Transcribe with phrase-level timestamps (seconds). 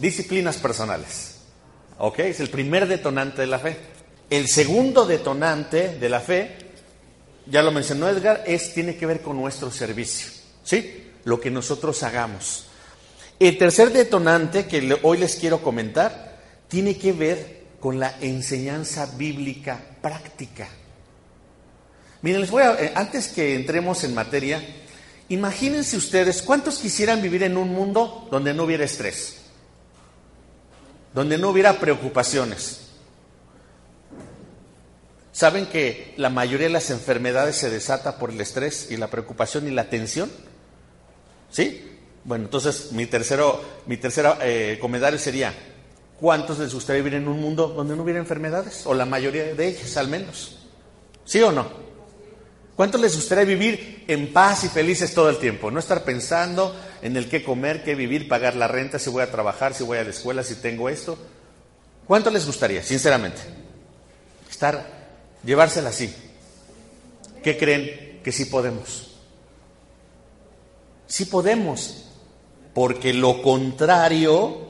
[0.00, 1.36] disciplinas personales.
[1.98, 2.20] ¿Ok?
[2.20, 3.76] Es el primer detonante de la fe.
[4.28, 6.56] El segundo detonante de la fe,
[7.46, 10.30] ya lo mencionó Edgar, es, tiene que ver con nuestro servicio.
[10.64, 11.10] ¿Sí?
[11.24, 12.66] Lo que nosotros hagamos.
[13.38, 16.38] El tercer detonante que hoy les quiero comentar
[16.68, 20.68] tiene que ver con la enseñanza bíblica práctica.
[22.22, 24.60] Miren, les voy a, eh, antes que entremos en materia,
[25.28, 29.45] imagínense ustedes, ¿cuántos quisieran vivir en un mundo donde no hubiera estrés?
[31.16, 32.90] Donde no hubiera preocupaciones.
[35.32, 39.66] ¿Saben que la mayoría de las enfermedades se desata por el estrés y la preocupación
[39.66, 40.30] y la tensión?
[41.50, 41.90] ¿Sí?
[42.22, 45.54] Bueno, entonces mi tercero, mi tercer eh, comentario sería,
[46.20, 48.84] ¿cuántos les gustaría vivir en un mundo donde no hubiera enfermedades?
[48.84, 50.58] O la mayoría de ellas, al menos.
[51.24, 51.85] ¿Sí o no?
[52.76, 55.70] ¿Cuántos les gustaría vivir en paz y felices todo el tiempo?
[55.70, 59.30] No estar pensando en el qué comer, qué vivir, pagar la renta, si voy a
[59.30, 61.16] trabajar, si voy a la escuela, si tengo esto.
[62.06, 63.40] ¿Cuánto les gustaría, sinceramente?
[64.50, 64.86] Estar,
[65.42, 66.14] llevársela así.
[67.42, 69.16] ¿Qué creen que sí podemos?
[71.06, 72.04] Sí podemos
[72.74, 74.66] porque lo contrario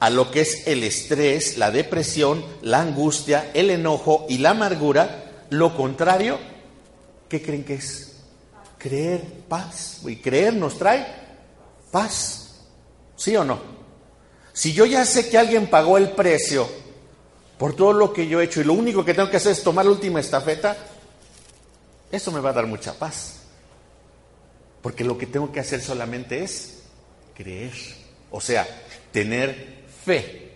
[0.00, 5.44] a lo que es el estrés, la depresión, la angustia, el enojo y la amargura,
[5.50, 6.38] lo contrario,
[7.28, 8.12] ¿qué creen que es?
[8.78, 10.00] Creer paz.
[10.04, 11.06] Y creer nos trae
[11.90, 12.60] paz.
[13.16, 13.58] ¿Sí o no?
[14.52, 16.68] Si yo ya sé que alguien pagó el precio
[17.58, 19.62] por todo lo que yo he hecho y lo único que tengo que hacer es
[19.62, 20.76] tomar la última estafeta,
[22.10, 23.40] eso me va a dar mucha paz.
[24.82, 26.78] Porque lo que tengo que hacer solamente es
[27.34, 27.72] creer,
[28.30, 28.66] o sea,
[29.12, 30.52] tener fe.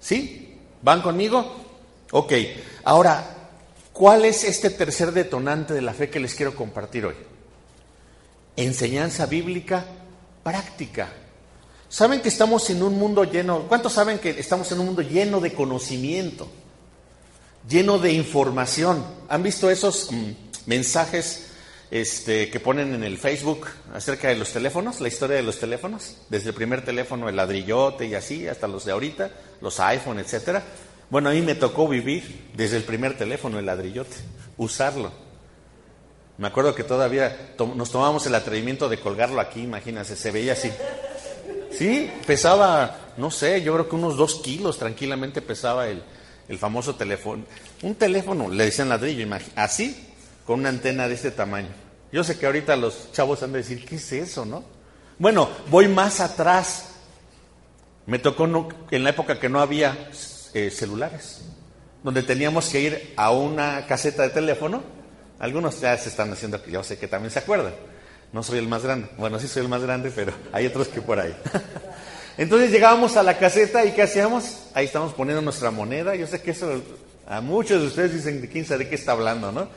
[0.00, 0.56] ¿Sí?
[0.82, 1.56] ¿Van conmigo?
[2.12, 2.32] Ok,
[2.84, 3.37] ahora,
[3.98, 7.16] ¿cuál es este tercer detonante de la fe que les quiero compartir hoy?
[8.56, 9.84] Enseñanza bíblica
[10.44, 11.08] práctica.
[11.88, 15.40] ¿Saben que estamos en un mundo lleno, cuántos saben que estamos en un mundo lleno
[15.40, 16.48] de conocimiento,
[17.68, 19.04] lleno de información?
[19.28, 20.30] ¿Han visto esos mm,
[20.66, 21.46] mensajes
[21.90, 26.18] este, que ponen en el Facebook acerca de los teléfonos, la historia de los teléfonos,
[26.28, 30.62] desde el primer teléfono, el ladrillote y así, hasta los de ahorita, los iPhone, etcétera.
[31.10, 34.16] Bueno, a mí me tocó vivir desde el primer teléfono, el ladrillote,
[34.58, 35.10] usarlo.
[36.36, 40.70] Me acuerdo que todavía nos tomamos el atrevimiento de colgarlo aquí, imagínense, se veía así.
[41.70, 46.02] Sí, pesaba, no sé, yo creo que unos dos kilos tranquilamente pesaba el,
[46.46, 47.44] el famoso teléfono.
[47.82, 49.26] Un teléfono, le decían ladrillo,
[49.56, 50.12] así,
[50.46, 51.68] con una antena de este tamaño.
[52.12, 54.62] Yo sé que ahorita los chavos han de decir, ¿qué es eso, no?
[55.18, 56.90] Bueno, voy más atrás.
[58.06, 58.46] Me tocó
[58.90, 60.10] en la época que no había
[60.66, 61.42] eh, celulares,
[62.02, 64.82] donde teníamos que ir a una caseta de teléfono.
[65.38, 67.74] Algunos ya se están haciendo, yo sé que también se acuerdan.
[68.32, 69.08] No soy el más grande.
[69.16, 71.34] Bueno, sí soy el más grande, pero hay otros que por ahí.
[72.36, 74.68] Entonces llegábamos a la caseta y ¿qué hacíamos?
[74.74, 76.14] Ahí estamos poniendo nuestra moneda.
[76.14, 76.82] Yo sé que eso
[77.26, 79.68] a muchos de ustedes dicen, ¿quién sabe de qué está hablando, no?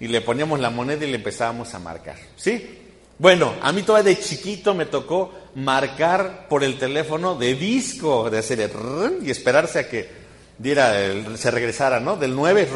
[0.00, 2.16] y le poníamos la moneda y le empezábamos a marcar.
[2.34, 2.78] ¿Sí?
[3.18, 8.38] Bueno, a mí todavía de chiquito me tocó marcar por el teléfono de disco, de
[8.38, 10.19] hacer el y esperarse a que
[10.60, 10.94] diera
[11.36, 12.16] se regresara, ¿no?
[12.16, 12.68] Del 9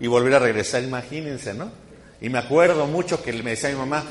[0.00, 1.70] y volver a regresar, imagínense, ¿no?
[2.20, 4.04] Y me acuerdo mucho que me decía mi mamá,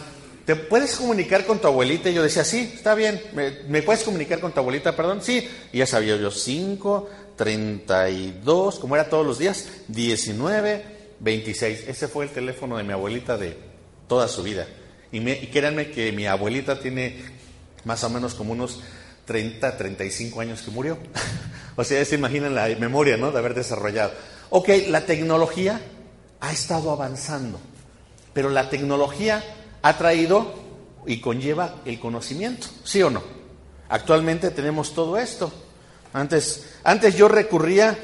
[0.46, 2.09] ¿te puedes comunicar con tu abuelita?
[2.09, 3.22] Y yo decía, sí, está bien,
[3.68, 5.22] ¿me, puedes comunicar con tu abuelita, perdón?
[5.22, 10.84] Sí, y ya sabía yo, 5, 32, como era todos los días, 19,
[11.22, 11.88] 26.
[11.88, 13.56] Ese fue el teléfono de mi abuelita de
[14.08, 14.68] toda su vida.
[15.13, 17.22] Y, créanme que mi abuelita tiene
[17.85, 18.81] más o menos como unos
[19.31, 20.97] 30, 35 años que murió.
[21.77, 23.31] o sea, se imaginan la memoria, ¿no?
[23.31, 24.11] De haber desarrollado.
[24.49, 25.79] Ok, la tecnología
[26.41, 27.57] ha estado avanzando,
[28.33, 29.41] pero la tecnología
[29.81, 30.53] ha traído
[31.05, 33.23] y conlleva el conocimiento, ¿sí o no?
[33.87, 35.49] Actualmente tenemos todo esto.
[36.11, 37.97] Antes, antes yo recurría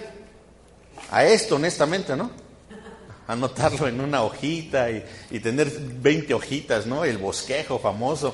[1.11, 2.31] a esto, honestamente, ¿no?
[3.27, 7.03] anotarlo en una hojita y, tener 20 hojitas, ¿no?
[7.03, 8.33] El bosquejo famoso.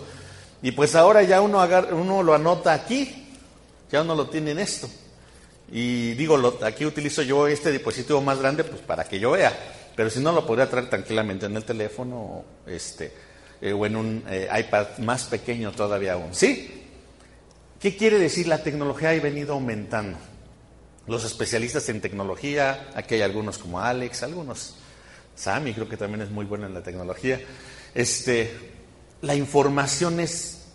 [0.63, 3.27] Y pues ahora ya uno, uno lo anota aquí,
[3.91, 4.89] ya uno lo tiene en esto.
[5.69, 9.51] Y digo, aquí utilizo yo este dispositivo más grande pues para que yo vea,
[9.93, 13.11] pero si no lo podría traer tranquilamente en el teléfono este,
[13.59, 16.33] eh, o en un eh, iPad más pequeño todavía aún.
[16.33, 16.85] ¿Sí?
[17.77, 18.47] ¿Qué quiere decir?
[18.47, 20.17] La tecnología ha venido aumentando.
[21.07, 24.75] Los especialistas en tecnología, aquí hay algunos como Alex, algunos
[25.35, 27.41] Sammy creo que también es muy bueno en la tecnología.
[27.93, 28.73] Este,
[29.23, 30.19] la información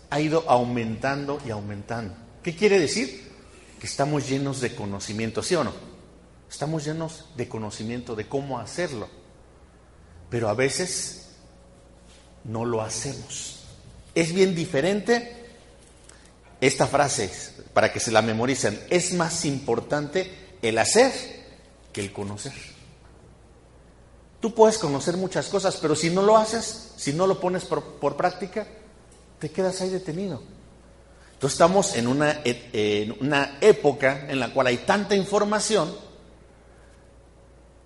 [0.09, 2.15] ha ido aumentando y aumentando.
[2.43, 3.29] ¿Qué quiere decir?
[3.79, 5.73] Que estamos llenos de conocimiento, ¿sí o no?
[6.49, 9.07] Estamos llenos de conocimiento de cómo hacerlo.
[10.29, 11.29] Pero a veces
[12.43, 13.63] no lo hacemos.
[14.15, 15.35] Es bien diferente
[16.61, 17.31] esta frase,
[17.73, 18.79] para que se la memoricen.
[18.89, 21.11] Es más importante el hacer
[21.93, 22.53] que el conocer.
[24.39, 28.15] Tú puedes conocer muchas cosas, pero si no lo haces, si no lo pones por,
[28.15, 28.67] práctica,
[29.39, 30.41] te quedas ahí detenido.
[31.33, 35.95] Entonces estamos en una, en una época en la cual hay tanta información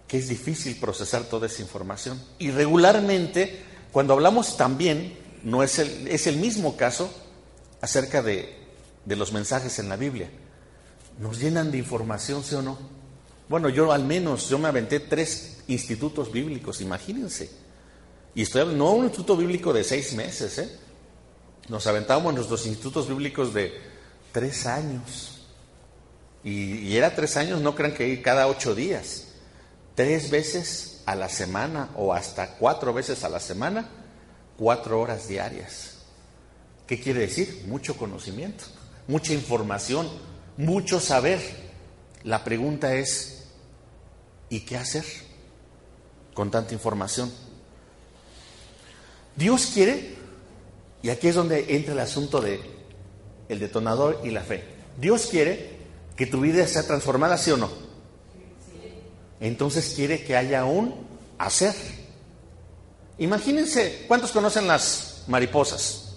[0.07, 2.19] que es difícil procesar toda esa información.
[2.39, 3.61] Y regularmente,
[3.91, 7.13] cuando hablamos también, no es el, es el mismo caso
[7.81, 8.55] acerca de,
[9.05, 10.29] de los mensajes en la Biblia.
[11.19, 12.77] Nos llenan de información, ¿sí o no?
[13.49, 17.51] Bueno, yo al menos, yo me aventé tres institutos bíblicos, imagínense.
[18.33, 20.79] Y estoy no un instituto bíblico de seis meses, ¿eh?
[21.69, 23.73] Nos aventábamos nuestros institutos bíblicos de
[24.31, 25.45] tres años.
[26.43, 29.27] Y, y, era tres años, no crean que cada ocho días.
[29.95, 33.89] Tres veces a la semana o hasta cuatro veces a la semana,
[34.57, 35.93] cuatro horas diarias.
[36.87, 37.63] ¿Qué quiere decir?
[37.67, 38.65] Mucho conocimiento,
[39.07, 40.09] mucha información,
[40.57, 41.39] mucho saber.
[42.23, 43.45] La pregunta es,
[44.49, 45.05] ¿y qué hacer
[46.33, 47.31] con tanta información?
[49.35, 50.15] Dios quiere,
[51.03, 52.61] y aquí es donde entra el asunto de
[53.49, 54.63] el detonador y la fe.
[54.97, 55.77] Dios quiere
[56.15, 57.69] que tu vida sea transformada, ¿sí o no?
[59.41, 60.95] Entonces quiere que haya un
[61.37, 61.75] hacer.
[63.17, 66.15] Imagínense, ¿cuántos conocen las mariposas?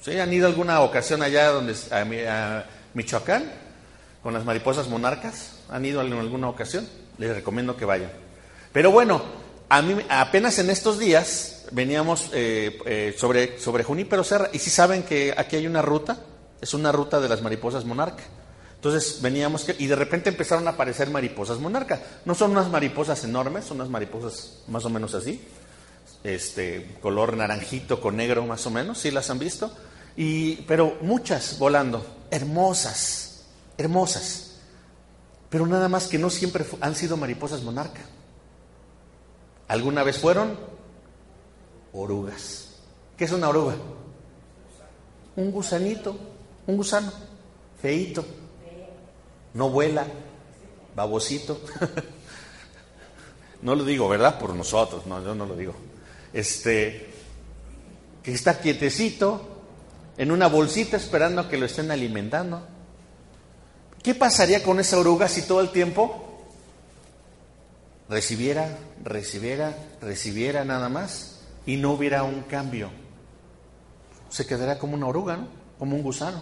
[0.00, 0.18] ¿Sí?
[0.18, 3.52] ¿Han ido alguna ocasión allá donde, a, Michoacán
[4.22, 5.56] con las mariposas monarcas?
[5.68, 6.88] ¿Han ido en alguna ocasión?
[7.18, 8.12] Les recomiendo que vayan.
[8.72, 9.20] Pero bueno,
[9.68, 14.70] a mí apenas en estos días veníamos eh, eh, sobre, sobre Junípero Serra y si
[14.70, 16.18] saben que aquí hay una ruta,
[16.60, 18.22] es una ruta de las mariposas monarca.
[18.74, 22.00] Entonces veníamos y de repente empezaron a aparecer mariposas monarca.
[22.24, 25.42] No son unas mariposas enormes, son unas mariposas más o menos así,
[26.22, 29.72] este color naranjito con negro más o menos, ¿sí las han visto?
[30.16, 34.44] Y, pero muchas volando, hermosas, hermosas.
[35.48, 38.02] Pero nada más que no siempre han sido mariposas monarca.
[39.66, 40.58] ¿Alguna vez fueron?
[41.98, 42.68] Orugas.
[43.16, 43.74] ¿Qué es una oruga?
[45.34, 46.16] Un gusanito,
[46.68, 47.12] un gusano,
[47.82, 48.24] feito.
[49.54, 50.06] No vuela,
[50.94, 51.60] babosito.
[53.62, 54.38] no lo digo, ¿verdad?
[54.38, 55.74] Por nosotros, no, yo no lo digo.
[56.32, 57.10] Este,
[58.22, 59.48] que está quietecito,
[60.16, 62.62] en una bolsita esperando a que lo estén alimentando.
[64.04, 66.44] ¿Qué pasaría con esa oruga si todo el tiempo
[68.08, 71.37] recibiera, recibiera, recibiera nada más
[71.68, 72.90] y no hubiera un cambio?
[74.30, 75.48] Se quedaría como una oruga, ¿no?
[75.78, 76.40] Como un gusano.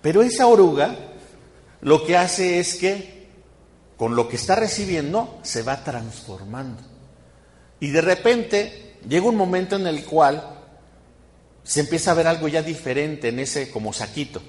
[0.00, 0.96] Pero esa oruga
[1.82, 3.28] lo que hace es que
[3.98, 6.82] con lo que está recibiendo se va transformando.
[7.80, 10.58] Y de repente llega un momento en el cual
[11.62, 14.40] se empieza a ver algo ya diferente en ese como saquito.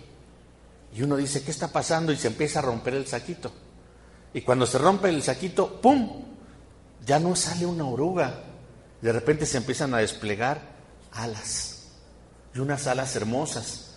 [0.96, 2.14] Y uno dice, ¿qué está pasando?
[2.14, 3.52] Y se empieza a romper el saquito.
[4.34, 6.24] Y cuando se rompe el saquito, ¡pum!
[7.06, 8.45] Ya no sale una oruga.
[9.06, 10.60] De repente se empiezan a desplegar
[11.12, 11.90] alas.
[12.56, 13.92] Y unas alas hermosas.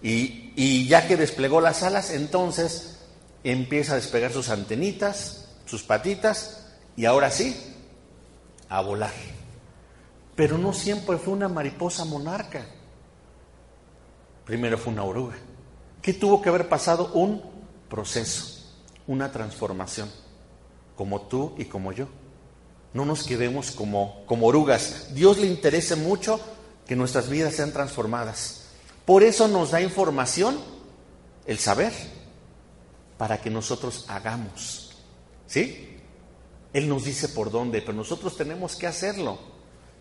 [0.00, 3.00] Y, y ya que desplegó las alas, entonces
[3.42, 7.74] empieza a despegar sus antenitas, sus patitas, y ahora sí,
[8.68, 9.10] a volar.
[10.36, 12.64] Pero no siempre fue una mariposa monarca.
[14.44, 15.34] Primero fue una oruga.
[16.00, 17.10] ¿Qué tuvo que haber pasado?
[17.14, 17.42] Un
[17.90, 18.64] proceso,
[19.08, 20.08] una transformación,
[20.94, 22.06] como tú y como yo.
[22.94, 25.14] No nos quedemos como, como orugas.
[25.14, 26.40] Dios le interesa mucho
[26.86, 28.64] que nuestras vidas sean transformadas.
[29.04, 30.58] Por eso nos da información,
[31.46, 31.92] el saber,
[33.16, 34.90] para que nosotros hagamos.
[35.46, 35.98] ¿Sí?
[36.72, 39.38] Él nos dice por dónde, pero nosotros tenemos que hacerlo.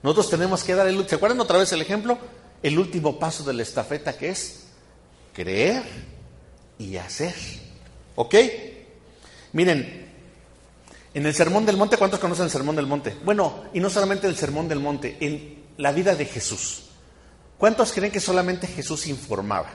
[0.04, 1.08] Nosotros tenemos que dar el...
[1.08, 2.18] ¿Se acuerdan otra vez el ejemplo?
[2.64, 4.66] El último paso de la estafeta que es
[5.34, 5.84] creer
[6.78, 7.36] y hacer.
[8.16, 8.36] ¿Ok?
[9.54, 10.01] Miren,
[11.14, 13.16] en el Sermón del Monte, ¿cuántos conocen el Sermón del Monte?
[13.24, 16.84] Bueno, y no solamente el Sermón del Monte, en la vida de Jesús.
[17.58, 19.70] ¿Cuántos creen que solamente Jesús informaba?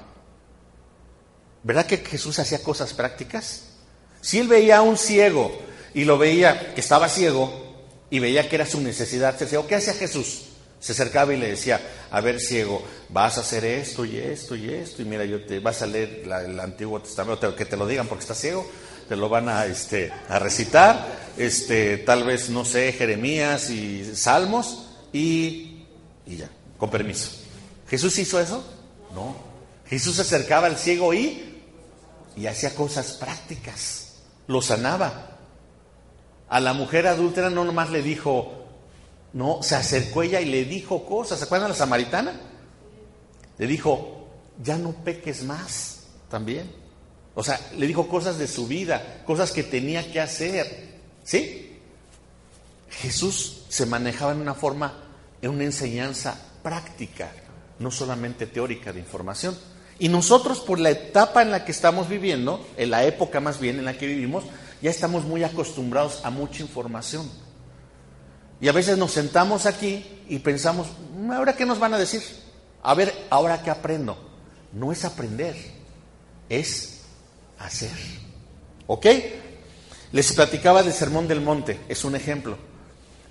[1.62, 3.72] ¿Verdad que Jesús hacía cosas prácticas?
[4.20, 5.56] Si él veía a un ciego
[5.94, 7.66] y lo veía que estaba ciego,
[8.10, 9.36] y veía que era su necesidad.
[9.36, 10.42] Se decía, ¿qué hacía Jesús?
[10.78, 14.70] Se acercaba y le decía, a ver ciego, vas a hacer esto y esto y
[14.70, 18.06] esto, y mira, yo te vas a leer el Antiguo Testamento, que te lo digan
[18.06, 18.68] porque estás ciego,
[19.08, 24.88] te lo van a, este, a recitar, este, tal vez, no sé, Jeremías y Salmos,
[25.12, 25.84] y,
[26.26, 27.30] y ya, con permiso.
[27.88, 28.64] ¿Jesús hizo eso?
[29.14, 29.36] No.
[29.86, 31.62] Jesús se acercaba al ciego y,
[32.36, 35.38] y hacía cosas prácticas, lo sanaba.
[36.48, 38.66] A la mujer adúltera no nomás le dijo,
[39.32, 41.38] no, se acercó ella y le dijo cosas.
[41.38, 42.40] ¿Se acuerdan la samaritana?
[43.58, 44.28] Le dijo,
[44.62, 46.04] ya no peques más.
[46.30, 46.85] también.
[47.36, 50.96] O sea, le dijo cosas de su vida, cosas que tenía que hacer.
[51.22, 51.78] ¿Sí?
[52.88, 55.04] Jesús se manejaba en una forma,
[55.42, 57.30] en una enseñanza práctica,
[57.78, 59.56] no solamente teórica de información.
[59.98, 63.78] Y nosotros, por la etapa en la que estamos viviendo, en la época más bien
[63.78, 64.44] en la que vivimos,
[64.80, 67.30] ya estamos muy acostumbrados a mucha información.
[68.62, 72.22] Y a veces nos sentamos aquí y pensamos, mm, ¿ahora qué nos van a decir?
[72.82, 74.16] A ver, ¿ahora qué aprendo?
[74.72, 75.54] No es aprender,
[76.48, 76.95] es
[77.58, 77.90] hacer.
[78.86, 79.06] ¿Ok?
[80.12, 82.56] Les platicaba del Sermón del Monte, es un ejemplo.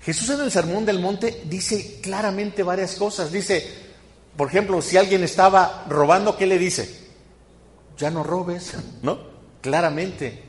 [0.02, 3.32] Jesús en el Sermón del Monte dice claramente varias cosas.
[3.32, 3.66] Dice,
[4.36, 7.06] por ejemplo, si alguien estaba robando, ¿qué le dice?
[7.98, 9.18] Ya no robes, ¿no?
[9.60, 10.44] Claramente.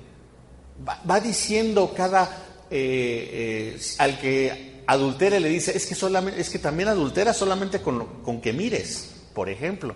[0.87, 2.25] Va, diciendo cada,
[2.69, 7.81] eh, eh, al que adultere le dice, es que, solamente, es que también adultera solamente
[7.81, 9.95] con, con que mires, por ejemplo.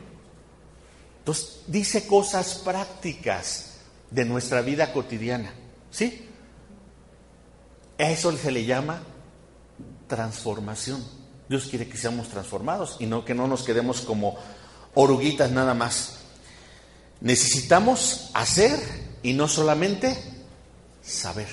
[1.20, 3.71] Entonces, dice cosas prácticas
[4.12, 5.54] de nuestra vida cotidiana,
[5.90, 6.28] ¿sí?
[7.98, 9.02] Eso se le llama
[10.08, 11.04] transformación.
[11.48, 14.38] Dios quiere que seamos transformados y no que no nos quedemos como
[14.96, 16.18] oruguitas nada más.
[17.22, 18.80] Necesitamos hacer
[19.24, 20.18] y no solamente
[21.02, 21.48] saber.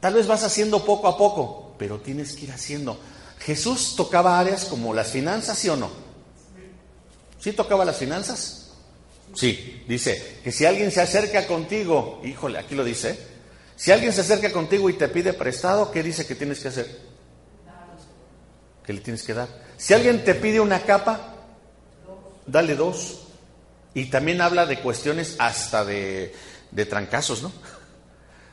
[0.00, 3.00] Tal vez vas haciendo poco a poco, pero tienes que ir haciendo.
[3.40, 5.90] Jesús tocaba áreas como las finanzas, ¿sí o no?
[7.40, 8.57] ¿Sí tocaba las finanzas?
[9.34, 13.18] Sí, dice que si alguien se acerca contigo, híjole, aquí lo dice,
[13.76, 16.98] si alguien se acerca contigo y te pide prestado, ¿qué dice que tienes que hacer?
[18.84, 19.48] Que le tienes que dar.
[19.76, 21.34] Si alguien te pide una capa,
[22.46, 23.20] dale dos.
[23.94, 26.34] Y también habla de cuestiones hasta de,
[26.70, 27.52] de trancazos, ¿no?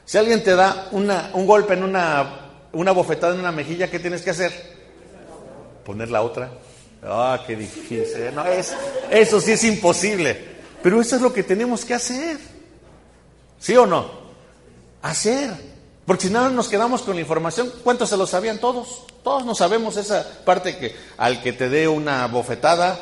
[0.05, 3.97] Si alguien te da una, un golpe en una, una bofetada en una mejilla, ¿qué
[3.97, 4.51] tienes que hacer?
[5.83, 6.51] Poner la otra.
[7.01, 8.33] Ah, qué difícil.
[8.33, 8.73] No, es,
[9.09, 10.54] eso sí es imposible.
[10.85, 12.37] Pero eso es lo que tenemos que hacer.
[13.57, 14.05] ¿Sí o no?
[15.01, 15.51] hacer.
[16.05, 19.01] Porque si nada nos quedamos con la información, ¿cuántos se lo sabían todos?
[19.23, 22.99] Todos no sabemos esa parte que al que te dé una bofetada,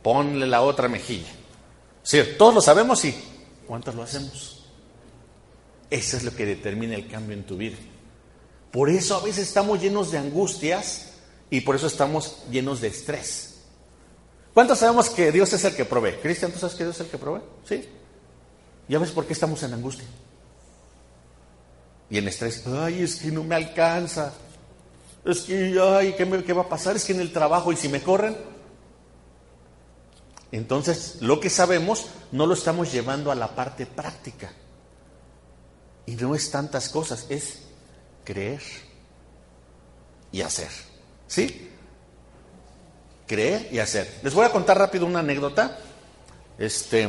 [0.00, 1.26] ponle la otra mejilla.
[2.04, 3.12] Sí, todos lo sabemos y
[3.66, 4.66] ¿cuántos lo hacemos?
[5.90, 7.78] Eso es lo que determina el cambio en tu vida.
[8.70, 11.14] Por eso a veces estamos llenos de angustias
[11.50, 13.53] y por eso estamos llenos de estrés.
[14.54, 16.14] ¿Cuántos sabemos que Dios es el que provee?
[16.22, 17.42] Cristian, ¿tú sabes que Dios es el que provee?
[17.68, 17.88] Sí.
[18.88, 20.04] ¿Ya ves por qué estamos en angustia?
[22.08, 24.32] Y en estrés, ay, es que no me alcanza.
[25.24, 26.94] Es que, ay, ¿qué, ¿qué va a pasar?
[26.94, 28.36] Es que en el trabajo, ¿y si me corren?
[30.52, 34.52] Entonces, lo que sabemos no lo estamos llevando a la parte práctica.
[36.06, 37.58] Y no es tantas cosas, es
[38.22, 38.62] creer
[40.30, 40.70] y hacer.
[41.26, 41.73] ¿Sí?
[43.26, 44.20] Creer y hacer.
[44.22, 45.78] Les voy a contar rápido una anécdota.
[46.58, 47.08] Este,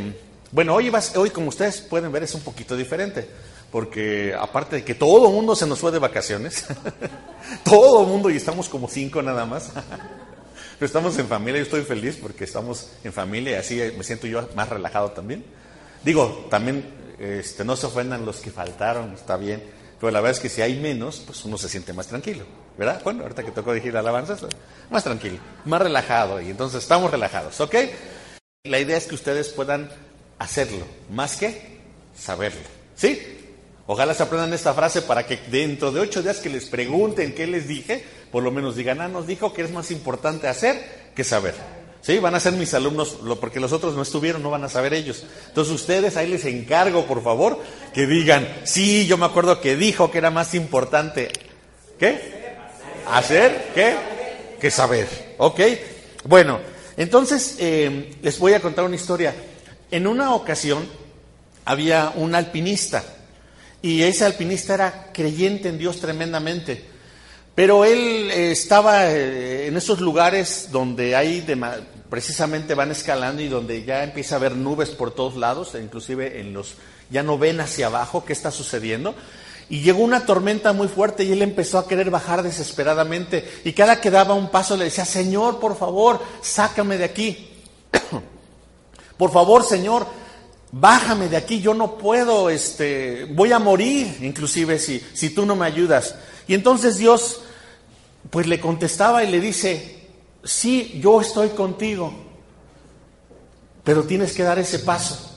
[0.51, 3.27] bueno, hoy, hoy como ustedes pueden ver es un poquito diferente
[3.75, 6.65] porque aparte de que todo el mundo se nos fue de vacaciones,
[7.65, 9.72] todo el mundo y estamos como cinco nada más,
[10.79, 14.27] pero estamos en familia, yo estoy feliz porque estamos en familia y así me siento
[14.27, 15.43] yo más relajado también.
[16.05, 16.86] Digo, también
[17.19, 19.62] este, no se ofendan los que faltaron, está bien,
[19.99, 22.45] pero la verdad es que si hay menos, pues uno se siente más tranquilo,
[22.77, 23.01] ¿verdad?
[23.03, 24.45] Bueno, ahorita que tocó decir alabanzas,
[24.89, 27.75] más tranquilo, más relajado y entonces estamos relajados, ¿ok?
[28.63, 29.89] La idea es que ustedes puedan
[30.39, 31.79] hacerlo, más que
[32.17, 32.61] saberlo,
[32.95, 33.21] ¿sí?
[33.87, 37.45] Ojalá se aprendan esta frase para que dentro de ocho días que les pregunten qué
[37.45, 41.23] les dije, por lo menos digan, ah, nos dijo que es más importante hacer que
[41.23, 41.53] saber.
[42.05, 42.19] ¿Sí?
[42.19, 45.24] Van a ser mis alumnos, porque los otros no estuvieron, no van a saber ellos.
[45.47, 47.59] Entonces ustedes ahí les encargo, por favor,
[47.95, 51.29] que digan, sí, yo me acuerdo que dijo que era más importante.
[51.97, 52.45] ¿Qué?
[53.12, 53.71] ¿Hacer?
[53.74, 53.95] ¿Qué?
[54.62, 55.33] Que saber.
[55.39, 55.59] ¿Ok?
[56.25, 56.59] Bueno,
[56.95, 59.33] entonces eh, les voy a contar una historia.
[59.89, 60.88] En una ocasión
[61.65, 63.03] había un alpinista
[63.81, 66.85] y ese alpinista era creyente en Dios tremendamente.
[67.55, 71.41] Pero él eh, estaba eh, en esos lugares donde hay
[72.09, 76.53] precisamente van escalando y donde ya empieza a haber nubes por todos lados, inclusive en
[76.53, 76.75] los
[77.09, 79.15] ya no ven hacia abajo qué está sucediendo.
[79.69, 83.62] Y llegó una tormenta muy fuerte y él empezó a querer bajar desesperadamente.
[83.63, 87.50] Y cada que daba un paso le decía, Señor, por favor, sácame de aquí.
[89.17, 90.05] por favor, Señor,
[90.71, 95.55] bájame de aquí, yo no puedo, este, voy a morir, inclusive si, si tú no
[95.55, 96.15] me ayudas.
[96.47, 97.41] Y entonces Dios,
[98.29, 99.94] pues le contestaba y le dice,
[100.45, 102.13] sí, yo estoy contigo,
[103.83, 105.31] pero tienes que dar ese paso.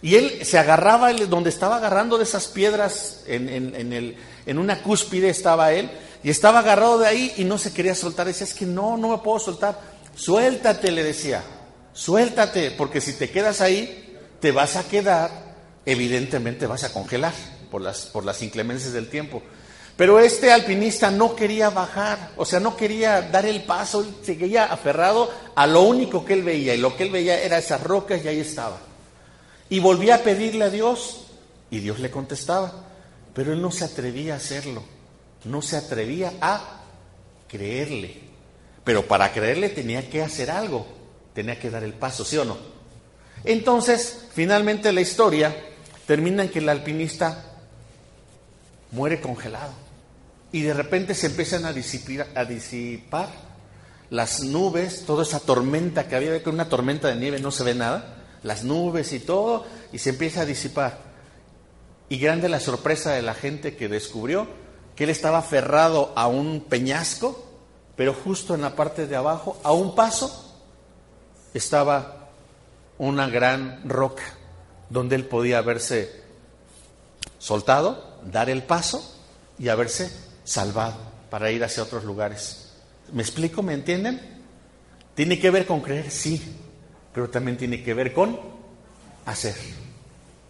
[0.00, 4.16] Y él se agarraba donde estaba agarrando de esas piedras, en, en, el,
[4.46, 5.90] en una cúspide estaba él,
[6.24, 8.26] y estaba agarrado de ahí y no se quería soltar.
[8.26, 9.78] Decía, es que no, no me puedo soltar.
[10.14, 11.42] Suéltate, le decía.
[11.92, 15.54] suéltate, porque si te quedas ahí, te vas a quedar,
[15.86, 17.32] evidentemente vas a congelar
[17.70, 19.42] por las, por las inclemencias del tiempo.
[19.96, 25.30] Pero este alpinista no quería bajar, o sea, no quería dar el paso, seguía aferrado
[25.54, 28.28] a lo único que él veía, y lo que él veía era esas rocas y
[28.28, 28.78] ahí estaba.
[29.68, 31.26] Y volvía a pedirle a Dios,
[31.70, 32.72] y Dios le contestaba,
[33.34, 34.82] pero él no se atrevía a hacerlo,
[35.44, 36.80] no se atrevía a
[37.48, 38.20] creerle.
[38.84, 40.86] Pero para creerle tenía que hacer algo,
[41.34, 42.56] tenía que dar el paso, ¿sí o no?
[43.44, 45.54] Entonces, finalmente la historia
[46.06, 47.44] termina en que el alpinista
[48.90, 49.81] muere congelado.
[50.52, 53.28] Y de repente se empiezan a disipar,
[54.10, 57.74] las nubes, toda esa tormenta que había, con una tormenta de nieve no se ve
[57.74, 60.98] nada, las nubes y todo, y se empieza a disipar.
[62.10, 64.46] Y grande la sorpresa de la gente que descubrió
[64.94, 67.42] que él estaba aferrado a un peñasco,
[67.96, 70.60] pero justo en la parte de abajo, a un paso,
[71.54, 72.28] estaba
[72.98, 74.24] una gran roca
[74.90, 76.22] donde él podía haberse
[77.38, 79.18] soltado, dar el paso
[79.58, 80.12] y haberse
[80.44, 80.96] salvado
[81.30, 82.72] para ir hacia otros lugares.
[83.12, 83.62] ¿Me explico?
[83.62, 84.20] ¿Me entienden?
[85.14, 86.40] Tiene que ver con creer, sí,
[87.12, 88.38] pero también tiene que ver con
[89.26, 89.56] hacer.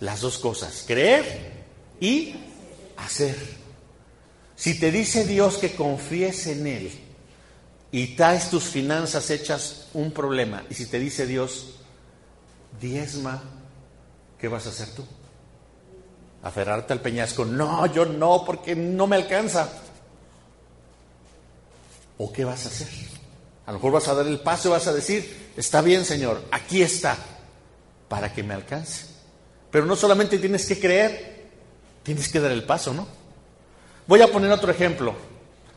[0.00, 1.64] Las dos cosas, creer
[2.00, 2.34] y
[2.96, 3.36] hacer.
[4.56, 6.90] Si te dice Dios que confíes en Él
[7.90, 11.74] y traes tus finanzas hechas un problema, y si te dice Dios,
[12.80, 13.42] diezma,
[14.38, 15.04] ¿qué vas a hacer tú?
[16.42, 17.44] Aferrarte al peñasco.
[17.44, 19.68] No, yo no, porque no me alcanza.
[22.18, 22.88] ¿O qué vas a hacer?
[23.66, 26.42] A lo mejor vas a dar el paso y vas a decir, está bien Señor,
[26.50, 27.16] aquí está,
[28.08, 29.06] para que me alcance.
[29.70, 31.46] Pero no solamente tienes que creer,
[32.02, 33.06] tienes que dar el paso, ¿no?
[34.06, 35.14] Voy a poner otro ejemplo.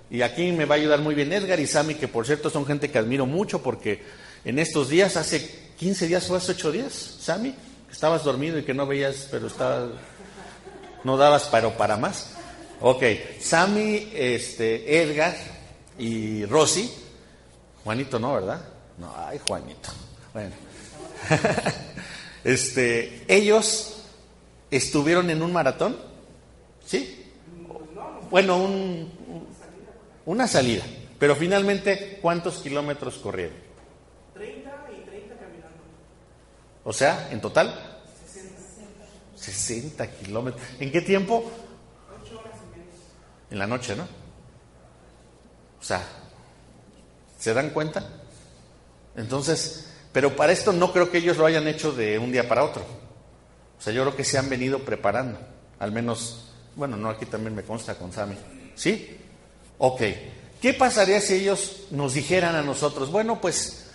[0.09, 2.65] Y aquí me va a ayudar muy bien Edgar y Sami, que por cierto son
[2.65, 4.03] gente que admiro mucho porque
[4.43, 7.55] en estos días, hace 15 días o hace 8 días, Sami,
[7.91, 9.89] estabas dormido y que no veías, pero estaba
[11.05, 12.31] no dabas pero para más.
[12.81, 13.03] Ok,
[13.39, 15.35] Sammy, este, Edgar
[15.97, 16.91] y Rosy.
[17.83, 18.61] Juanito no, ¿verdad?
[18.97, 19.89] No, ay, Juanito.
[20.33, 20.51] Bueno.
[22.43, 24.03] este, ellos
[24.71, 25.95] estuvieron en un maratón,
[26.85, 27.31] ¿sí?
[28.31, 29.11] Bueno, un,
[30.25, 30.83] una salida.
[31.19, 33.57] Pero finalmente, ¿cuántos kilómetros corrieron?
[34.33, 35.77] 30 y 30 caminando.
[36.83, 37.94] O sea, en total,
[39.45, 40.61] 60 kilómetros.
[40.79, 41.49] ¿En qué tiempo?
[43.51, 44.03] En la noche, ¿no?
[45.79, 46.01] O sea,
[47.37, 48.07] ¿se dan cuenta?
[49.15, 52.63] Entonces, pero para esto no creo que ellos lo hayan hecho de un día para
[52.63, 52.83] otro.
[53.77, 55.37] O sea, yo creo que se han venido preparando.
[55.79, 58.35] Al menos, bueno, no, aquí también me consta con Sami.
[58.75, 59.17] ¿Sí?
[59.77, 60.01] Ok.
[60.61, 63.85] ¿Qué pasaría si ellos nos dijeran a nosotros, bueno, pues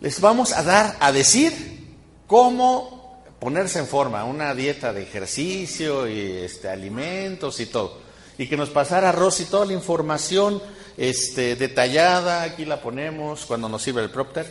[0.00, 1.96] les vamos a dar a decir
[2.26, 2.95] cómo
[3.38, 7.98] ponerse en forma, una dieta de ejercicio y este, alimentos y todo.
[8.38, 10.62] Y que nos pasara Rosy toda la información
[10.96, 14.46] este, detallada, aquí la ponemos cuando nos sirve el propter,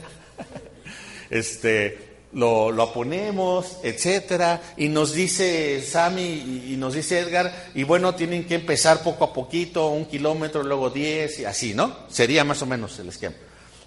[1.30, 8.16] este, lo, lo ponemos, etcétera, y nos dice Sammy y nos dice Edgar, y bueno,
[8.16, 11.96] tienen que empezar poco a poquito, un kilómetro, luego diez, y así, ¿no?
[12.10, 13.36] Sería más o menos el esquema.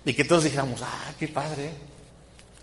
[0.04, 1.70] Y que todos dijéramos, ah, qué padre,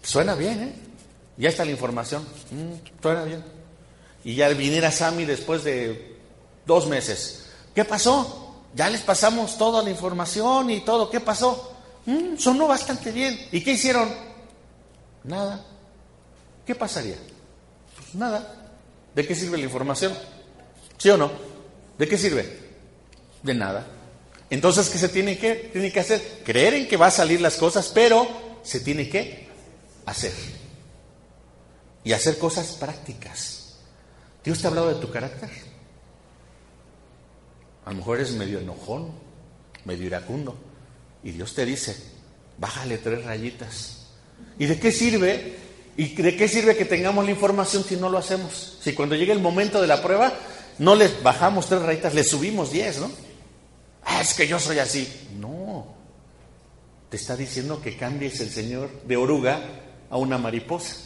[0.02, 0.95] suena bien, ¿eh?
[1.38, 2.26] Ya está la información.
[2.52, 3.44] Mm, bien.
[4.24, 6.18] Y ya viniera Sammy después de
[6.66, 7.48] dos meses.
[7.74, 8.64] ¿Qué pasó?
[8.74, 11.10] Ya les pasamos toda la información y todo.
[11.10, 11.74] ¿Qué pasó?
[12.06, 13.38] Mm, sonó bastante bien.
[13.52, 14.10] ¿Y qué hicieron?
[15.24, 15.64] Nada.
[16.66, 17.18] ¿Qué pasaría?
[17.96, 18.72] Pues nada.
[19.14, 20.14] ¿De qué sirve la información?
[20.98, 21.32] ¿Sí o no?
[21.98, 22.60] ¿De qué sirve?
[23.44, 23.86] De nada.
[24.50, 26.42] Entonces, ¿qué se tiene que, tiene que hacer?
[26.46, 28.28] Creer en que va a salir las cosas, pero
[28.64, 29.48] se tiene que
[30.06, 30.34] hacer
[32.06, 33.74] y hacer cosas prácticas.
[34.44, 35.50] Dios te ha hablado de tu carácter.
[37.84, 39.12] A lo mejor eres medio enojón,
[39.84, 40.56] medio iracundo.
[41.24, 41.98] Y Dios te dice,
[42.60, 44.06] bájale tres rayitas.
[44.60, 45.58] ¿Y de qué sirve?
[45.98, 48.78] ¿Y de qué sirve que tengamos la información si no lo hacemos?
[48.82, 50.32] Si cuando llegue el momento de la prueba,
[50.78, 53.10] no le bajamos tres rayitas, le subimos diez, ¿no?
[54.04, 55.12] Ah, es que yo soy así.
[55.40, 55.88] No.
[57.10, 59.60] Te está diciendo que cambies el Señor de oruga
[60.12, 61.05] a una mariposa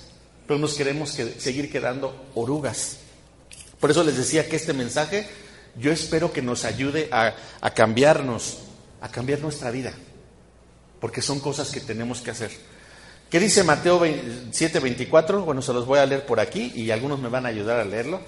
[0.49, 2.97] pero nos queremos seguir quedando orugas.
[3.79, 5.27] Por eso les decía que este mensaje
[5.75, 8.57] yo espero que nos ayude a, a cambiarnos,
[8.99, 9.93] a cambiar nuestra vida,
[10.99, 12.49] porque son cosas que tenemos que hacer.
[13.29, 15.45] ¿Qué dice Mateo 7:24?
[15.45, 17.85] Bueno, se los voy a leer por aquí y algunos me van a ayudar a
[17.85, 18.19] leerlo.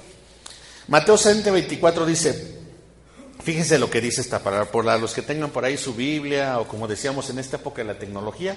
[0.89, 2.55] Mateo 7:24 dice,
[3.43, 6.67] fíjense lo que dice esta palabra, por los que tengan por ahí su Biblia o
[6.67, 8.55] como decíamos en esta época de la tecnología,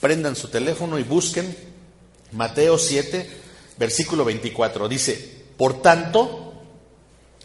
[0.00, 1.77] prendan su teléfono y busquen
[2.32, 3.28] Mateo 7,
[3.78, 4.88] versículo 24.
[4.88, 6.54] Dice, por tanto,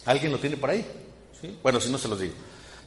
[0.05, 0.85] ¿alguien lo tiene por ahí?
[1.39, 1.57] ¿Sí?
[1.61, 2.33] Bueno, si no se los digo.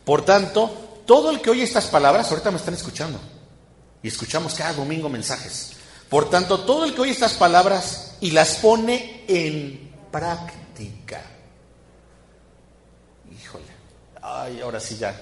[0.05, 3.19] Por tanto, todo el que oye estas palabras, ahorita me están escuchando,
[4.03, 5.73] y escuchamos cada domingo mensajes.
[6.09, 11.23] Por tanto, todo el que oye estas palabras y las pone en práctica.
[13.31, 13.65] Híjole,
[14.23, 15.15] ay, ahora sí ya,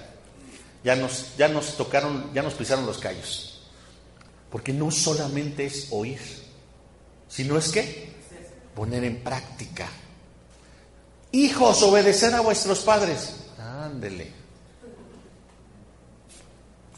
[0.83, 3.63] ya nos, ya nos tocaron, ya nos pisaron los callos.
[4.51, 6.21] Porque no solamente es oír,
[7.29, 8.13] sino es que
[8.75, 9.89] poner en práctica.
[11.33, 13.35] Hijos, obedecer a vuestros padres.
[13.59, 14.33] Ándele.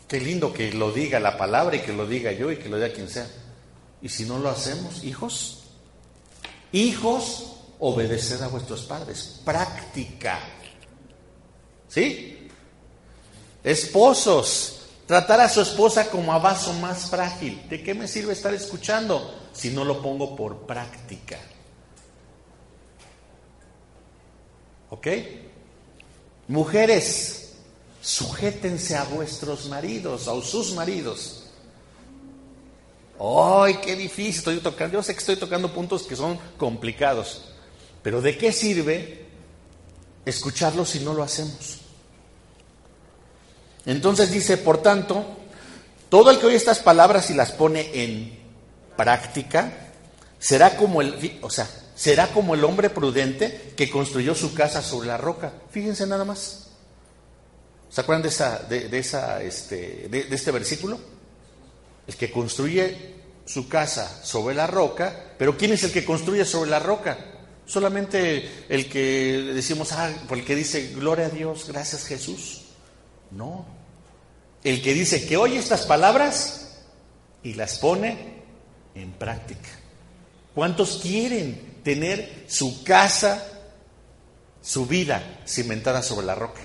[0.06, 2.76] Qué lindo que lo diga la palabra y que lo diga yo y que lo
[2.76, 3.26] diga quien sea.
[4.02, 5.64] Y si no lo hacemos, hijos,
[6.72, 9.40] hijos, obedeced a vuestros padres.
[9.44, 10.38] Práctica.
[11.88, 12.48] ¿Sí?
[13.64, 14.75] Esposos,
[15.06, 17.68] tratar a su esposa como a vaso más frágil.
[17.68, 21.38] ¿De qué me sirve estar escuchando si no lo pongo por práctica?
[24.90, 25.06] ¿Ok?
[26.48, 27.54] Mujeres,
[28.02, 31.44] sujétense a vuestros maridos, a sus maridos.
[33.18, 34.98] ¡Ay, qué difícil estoy tocando!
[34.98, 37.42] Yo sé que estoy tocando puntos que son complicados,
[38.02, 39.26] pero ¿de qué sirve
[40.24, 41.85] escucharlo si no lo hacemos?
[43.86, 45.24] Entonces dice, por tanto,
[46.08, 48.38] todo el que oye estas palabras y las pone en
[48.96, 49.72] práctica,
[50.38, 55.08] será como el, o sea, será como el hombre prudente que construyó su casa sobre
[55.08, 55.52] la roca.
[55.70, 56.66] Fíjense nada más.
[57.88, 60.98] ¿Se acuerdan de, esa, de, esa, este, de, este versículo?
[62.06, 66.70] El que construye su casa sobre la roca, pero ¿quién es el que construye sobre
[66.70, 67.16] la roca?
[67.64, 72.62] Solamente el que decimos, ah, el que dice, gloria a Dios, gracias Jesús.
[73.30, 73.75] No.
[74.66, 76.80] El que dice que oye estas palabras
[77.44, 78.42] y las pone
[78.96, 79.68] en práctica.
[80.56, 83.46] ¿Cuántos quieren tener su casa,
[84.60, 86.62] su vida cimentada sobre la roca?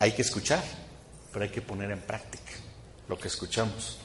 [0.00, 0.64] Hay que escuchar,
[1.32, 2.54] pero hay que poner en práctica
[3.08, 3.98] lo que escuchamos.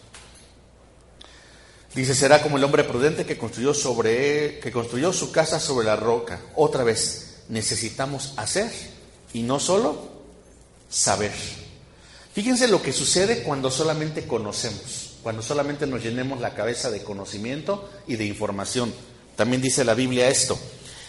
[1.96, 5.96] Dice, será como el hombre prudente que construyó sobre que construyó su casa sobre la
[5.96, 6.40] roca.
[6.56, 8.72] Otra vez, necesitamos hacer
[9.34, 10.11] y no solo
[10.92, 11.32] saber.
[12.34, 17.90] Fíjense lo que sucede cuando solamente conocemos, cuando solamente nos llenemos la cabeza de conocimiento
[18.08, 18.94] y de información.
[19.36, 20.58] También dice la Biblia esto.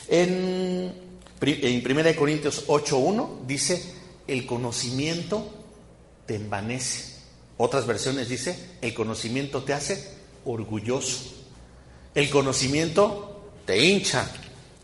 [0.08, 0.92] En,
[1.40, 3.82] en 1 Corintios 8.1 dice,
[4.26, 5.48] el conocimiento
[6.26, 7.12] te envanece.
[7.58, 10.08] Otras versiones dice, el conocimiento te hace
[10.44, 11.34] orgulloso.
[12.14, 14.28] El conocimiento te hincha.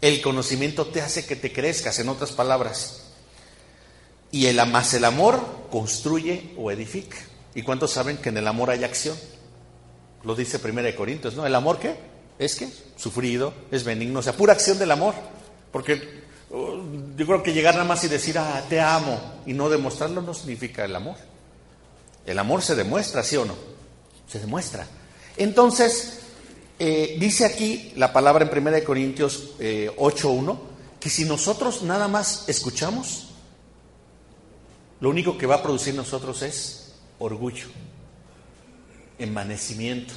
[0.01, 2.98] El conocimiento te hace que te crezcas, en otras palabras.
[4.31, 7.17] Y el más el amor construye o edifica.
[7.55, 9.17] ¿Y cuántos saben que en el amor hay acción?
[10.25, 11.47] Lo dice Primera de Corintios, ¿no?
[11.47, 11.97] ¿El amor qué?
[12.38, 15.14] Es que sufrido, es benigno, o sea, pura acción del amor.
[15.73, 20.23] Porque yo creo que llegar nada más y decir, ah, te amo, y no demostrarlo
[20.23, 21.17] no significa el amor.
[22.27, 23.55] El amor se demuestra, ¿sí o no?
[24.31, 24.87] Se demuestra.
[25.37, 26.21] Entonces,
[26.79, 30.59] eh, dice aquí la palabra en 1 Corintios eh, 8.1,
[31.01, 33.28] que si nosotros nada más escuchamos,
[35.01, 37.67] lo único que va a producir nosotros es orgullo,
[39.19, 40.15] envanecimiento,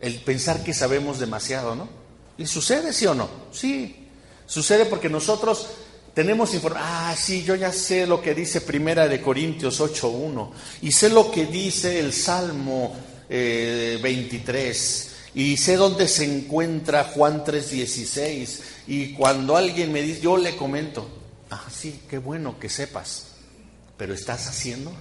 [0.00, 1.88] el pensar que sabemos demasiado, ¿no?
[2.36, 3.28] ¿Y sucede, sí o no?
[3.52, 4.04] Sí,
[4.46, 5.68] Sucede porque nosotros
[6.12, 6.88] tenemos información.
[6.88, 10.50] Ah, sí, yo ya sé lo que dice Primera de Corintios 8.1
[10.82, 12.94] y sé lo que dice el Salmo
[13.28, 20.36] 23 eh, y sé dónde se encuentra Juan 3.16 y cuando alguien me dice, yo
[20.36, 21.08] le comento,
[21.50, 23.33] ah, sí, qué bueno que sepas,
[23.96, 24.92] pero ¿estás haciendo?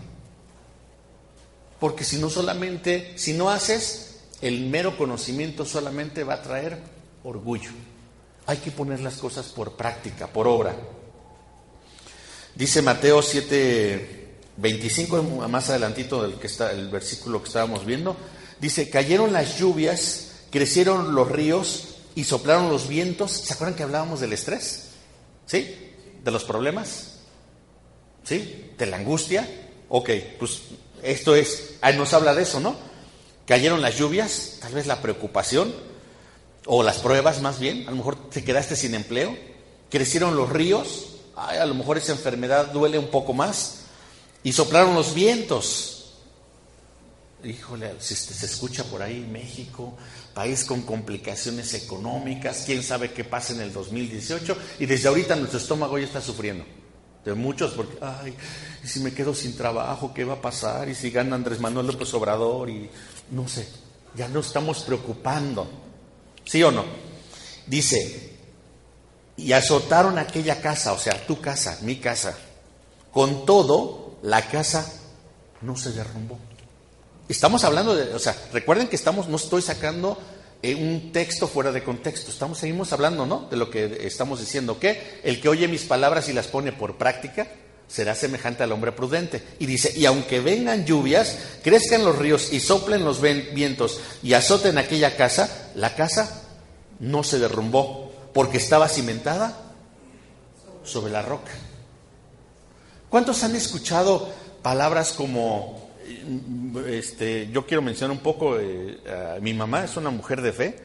[1.80, 6.78] Porque si no solamente, si no haces, el mero conocimiento solamente va a traer
[7.24, 7.72] orgullo.
[8.46, 10.76] Hay que poner las cosas por práctica, por obra.
[12.56, 14.24] Dice Mateo 7,
[14.58, 18.16] 25, más adelantito del que está el versículo que estábamos viendo,
[18.60, 23.32] dice, cayeron las lluvias, crecieron los ríos y soplaron los vientos.
[23.32, 24.90] ¿Se acuerdan que hablábamos del estrés?
[25.46, 25.76] ¿Sí?
[26.24, 27.20] ¿De los problemas?
[28.24, 28.63] ¿Sí?
[28.78, 29.48] ¿De la angustia?
[29.90, 30.10] Ok,
[30.40, 30.62] pues
[31.04, 32.76] esto es, nos habla de eso, ¿no?
[33.46, 35.74] Cayeron las lluvias, tal vez la preocupación,
[36.66, 39.38] o las pruebas más bien, a lo mejor te quedaste sin empleo,
[39.90, 43.82] crecieron los ríos, a lo mejor esa enfermedad duele un poco más,
[44.44, 45.90] y soplaron los vientos.
[47.44, 49.98] Híjole, si se escucha por ahí México,
[50.34, 55.60] país con complicaciones económicas, quién sabe qué pasa en el 2018, y desde ahorita nuestro
[55.60, 56.64] estómago ya está sufriendo.
[57.26, 58.36] De muchos, porque, ay,
[58.84, 60.90] ¿y si me quedo sin trabajo, ¿qué va a pasar?
[60.90, 62.70] ¿Y si gana Andrés Manuel López Obrador?
[62.70, 62.90] Y
[63.32, 63.68] no sé,
[64.16, 65.68] ya no estamos preocupando.
[66.44, 66.84] ¿Sí o no?
[67.66, 68.34] Dice,
[69.38, 72.38] y azotaron aquella casa, o sea, tu casa, mi casa.
[73.12, 74.86] Con todo, la casa
[75.62, 76.38] no se derrumbó.
[77.30, 80.18] Estamos hablando de, o sea, recuerden que estamos, no estoy sacando
[80.72, 83.48] un texto fuera de contexto, estamos, seguimos hablando, ¿no?
[83.50, 86.98] De lo que estamos diciendo, que el que oye mis palabras y las pone por
[86.98, 87.48] práctica
[87.88, 89.44] será semejante al hombre prudente.
[89.60, 94.78] Y dice, y aunque vengan lluvias, crezcan los ríos y soplen los vientos y azoten
[94.78, 96.44] aquella casa, la casa
[97.00, 99.74] no se derrumbó porque estaba cimentada
[100.84, 101.52] sobre la roca.
[103.10, 104.30] ¿Cuántos han escuchado
[104.64, 105.83] palabras como,
[106.88, 108.98] este, yo quiero mencionar un poco, eh,
[109.42, 110.80] mi mamá es una mujer de fe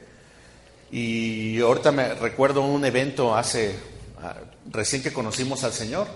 [0.90, 3.74] y ahorita me recuerdo un evento hace,
[4.70, 6.06] recién que conocimos al Señor,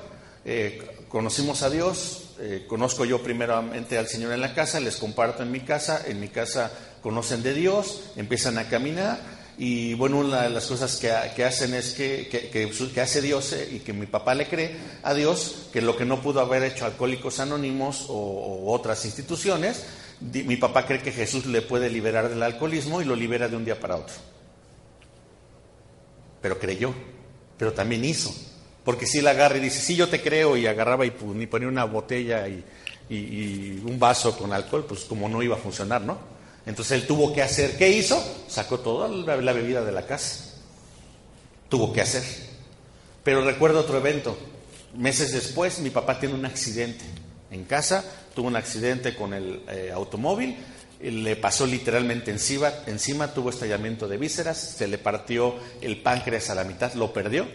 [0.44, 5.42] eh, conocimos a Dios, eh, conozco yo primeramente al Señor en la casa, les comparto
[5.42, 6.72] en mi casa, en mi casa
[7.02, 9.20] conocen de Dios, empiezan a caminar
[9.58, 11.10] y bueno, una de las cosas que,
[11.44, 15.68] hacen es que, que, hace Dios eh, y que mi papá le cree a Dios,
[15.72, 19.84] que lo que no pudo haber hecho Alcohólicos Anónimos o, otras instituciones,
[20.20, 23.64] mi papá cree que Jesús le puede liberar del alcoholismo y lo libera de un
[23.64, 24.14] día para otro.
[26.40, 26.94] Pero creyó,
[27.58, 28.34] pero también hizo.
[28.84, 31.84] Porque si él agarra y dice, sí, yo te creo, y agarraba y ponía una
[31.84, 32.64] botella y,
[33.10, 36.31] y un vaso con alcohol, pues como no iba a funcionar, ¿no?
[36.66, 38.22] Entonces él tuvo que hacer, ¿qué hizo?
[38.48, 40.54] Sacó toda la bebida de la casa.
[41.68, 42.22] Tuvo que hacer.
[43.24, 44.36] Pero recuerdo otro evento.
[44.94, 47.04] Meses después mi papá tiene un accidente
[47.50, 50.56] en casa, tuvo un accidente con el eh, automóvil,
[51.00, 56.54] le pasó literalmente encima, encima, tuvo estallamiento de vísceras, se le partió el páncreas a
[56.54, 57.46] la mitad, lo perdió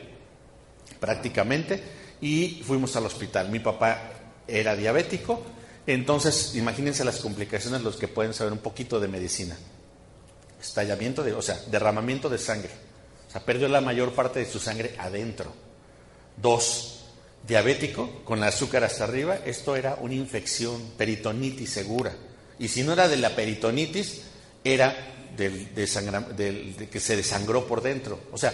[1.00, 1.82] prácticamente
[2.22, 3.50] y fuimos al hospital.
[3.50, 4.12] Mi papá
[4.48, 5.44] era diabético,
[5.88, 9.58] entonces, imagínense las complicaciones los que pueden saber un poquito de medicina.
[10.62, 12.72] Estallamiento de, o sea, derramamiento de sangre.
[13.26, 15.54] O sea, perdió la mayor parte de su sangre adentro.
[16.36, 17.06] Dos,
[17.48, 19.40] diabético, con el azúcar hasta arriba.
[19.46, 22.14] Esto era una infección, peritonitis segura.
[22.60, 24.24] Y si no era de la peritonitis,
[24.66, 24.94] era
[25.38, 25.74] del,
[26.76, 28.20] de que se desangró por dentro.
[28.34, 28.52] O sea,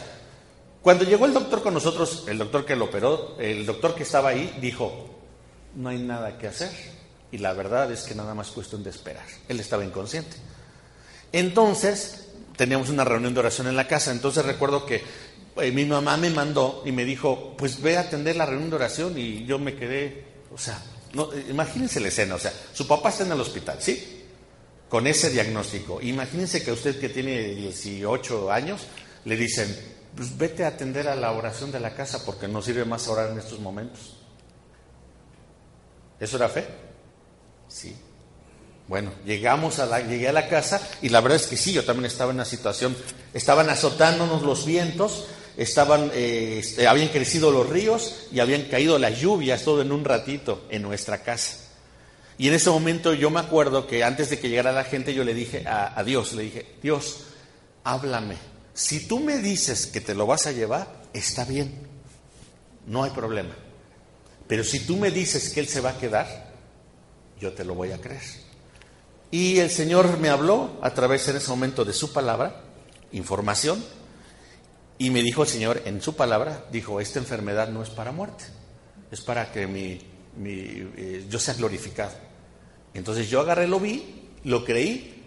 [0.84, 4.30] cuando llegó el doctor con nosotros, el doctor que lo operó, el doctor que estaba
[4.30, 5.10] ahí, dijo,
[5.74, 7.03] no hay nada que hacer
[7.34, 9.26] y la verdad es que nada más cuestión de esperar.
[9.50, 10.38] Él estaba inconsciente.
[11.32, 14.12] Entonces, teníamos una reunión de oración en la casa.
[14.12, 15.02] Entonces recuerdo que
[15.58, 18.76] eh, mi mamá me mandó y me dijo, pues ve a atender la reunión de
[18.76, 20.80] oración y yo me quedé, o sea,
[21.14, 24.26] no, eh, imagínense la escena, o sea, su papá está en el hospital, ¿sí?
[24.88, 26.00] Con ese diagnóstico.
[26.04, 28.82] Imagínense que a usted que tiene 18 años
[29.26, 29.76] le dicen,
[30.16, 33.32] pues vete a atender a la oración de la casa porque no sirve más orar
[33.32, 34.18] en estos momentos.
[36.20, 36.83] ¿Eso era fe?
[37.74, 37.96] Sí.
[38.88, 41.84] Bueno, llegamos a la, llegué a la casa y la verdad es que sí, yo
[41.84, 42.96] también estaba en una situación,
[43.34, 45.26] estaban azotándonos los vientos,
[45.58, 50.06] estaban, eh, este, habían crecido los ríos y habían caído las lluvias todo en un
[50.06, 51.58] ratito en nuestra casa.
[52.38, 55.24] Y en ese momento yo me acuerdo que antes de que llegara la gente yo
[55.24, 57.22] le dije a, a Dios, le dije, Dios,
[57.84, 58.36] háblame.
[58.76, 61.74] Si tú me dices que te lo vas a llevar, está bien,
[62.86, 63.56] no hay problema.
[64.48, 66.43] Pero si tú me dices que Él se va a quedar,
[67.44, 68.24] yo te lo voy a creer.
[69.30, 72.62] Y el Señor me habló a través en ese momento de su palabra,
[73.12, 73.84] información,
[74.98, 78.46] y me dijo el Señor en su palabra, dijo, esta enfermedad no es para muerte,
[79.12, 80.00] es para que mi,
[80.46, 82.14] eh, yo sea glorificado.
[82.94, 85.26] Entonces yo agarré, lo vi, lo creí,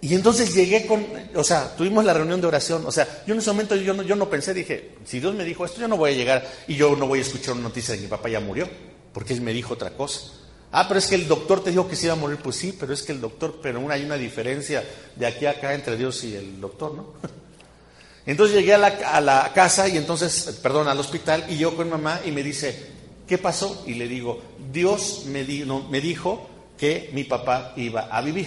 [0.00, 3.40] y entonces llegué con, o sea, tuvimos la reunión de oración, o sea, yo en
[3.40, 5.96] ese momento yo no, yo no pensé, dije, si Dios me dijo esto, yo no
[5.96, 8.28] voy a llegar y yo no voy a escuchar una noticia de que mi papá
[8.28, 8.68] ya murió,
[9.12, 10.41] porque Él me dijo otra cosa.
[10.72, 12.38] Ah, pero es que el doctor te dijo que se iba a morir.
[12.42, 14.82] Pues sí, pero es que el doctor, pero hay una diferencia
[15.14, 17.12] de aquí a acá entre Dios y el doctor, ¿no?
[18.26, 22.30] Entonces llegué a la, casa y entonces, perdón, al hospital y yo con mamá y
[22.30, 22.86] me dice,
[23.26, 23.82] ¿qué pasó?
[23.84, 24.40] Y le digo,
[24.72, 28.46] Dios me, me dijo que mi papá iba a vivir.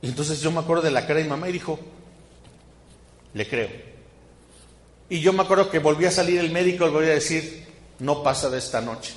[0.00, 1.76] Y entonces yo me acuerdo de la cara de mi mamá y dijo,
[3.34, 3.68] le creo.
[5.08, 7.66] Y yo me acuerdo que volví a salir el médico y volví a decir,
[7.98, 9.12] no pasa de esta noche.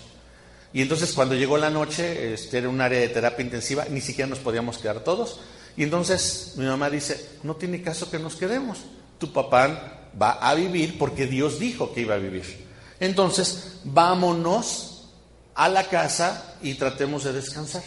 [0.75, 4.27] Y entonces cuando llegó la noche, este, era un área de terapia intensiva, ni siquiera
[4.27, 5.39] nos podíamos quedar todos.
[5.77, 8.79] Y entonces mi mamá dice, no tiene caso que nos quedemos.
[9.17, 12.67] Tu papá va a vivir porque Dios dijo que iba a vivir.
[12.99, 15.13] Entonces, vámonos
[15.53, 17.83] a la casa y tratemos de descansar.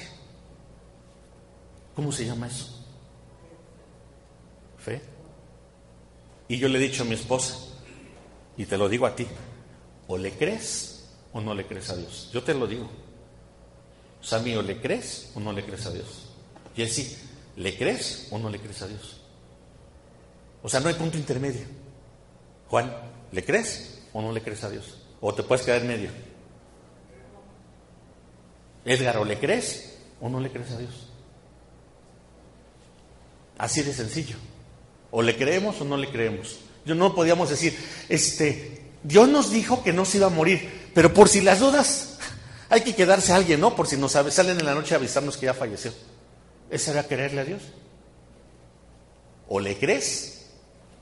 [1.95, 2.87] ¿Cómo se llama eso?
[4.79, 5.03] Fe.
[6.49, 7.55] Y yo le he dicho a mi esposa,
[8.57, 9.27] y te lo digo a ti,
[10.07, 10.98] o le crees
[11.33, 12.31] o no le crees a Dios?
[12.33, 12.89] Yo te lo digo.
[14.31, 16.29] O le crees o no le crees a Dios.
[16.77, 17.19] Jesse,
[17.57, 19.21] ¿le crees o no le crees a Dios?
[20.63, 21.67] O sea, no hay punto intermedio.
[22.69, 22.95] Juan,
[23.33, 24.99] ¿le crees o no le crees a Dios?
[25.21, 26.11] O te puedes quedar en medio.
[28.85, 31.09] Edgar, ¿o le crees o no le crees a Dios?
[33.59, 34.37] Así de sencillo.
[35.11, 36.61] O le creemos o no le creemos.
[36.85, 37.77] Yo no podíamos decir,
[38.09, 42.19] este, Dios nos dijo que no se iba a morir, pero por si las dudas,
[42.69, 43.75] hay que quedarse a alguien, ¿no?
[43.75, 45.93] Por si nos salen en la noche a avisarnos que ya falleció.
[46.71, 47.63] ¿Ese era creerle a Dios?
[49.49, 50.47] O le crees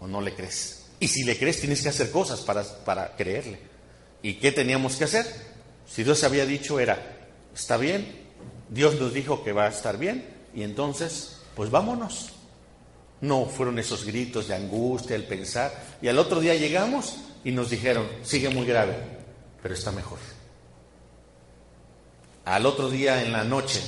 [0.01, 0.85] o no le crees.
[1.01, 3.59] Y si le crees, tienes que hacer cosas para, para creerle.
[4.23, 5.27] ¿Y qué teníamos que hacer?
[5.89, 7.17] Si Dios había dicho era,
[7.55, 8.27] está bien,
[8.69, 12.31] Dios nos dijo que va a estar bien, y entonces, pues vámonos.
[13.21, 15.73] No fueron esos gritos de angustia, el pensar.
[16.03, 18.97] Y al otro día llegamos y nos dijeron, sigue muy grave,
[19.67, 20.21] pero está mejor.
[22.45, 23.83] Al otro día en la noche,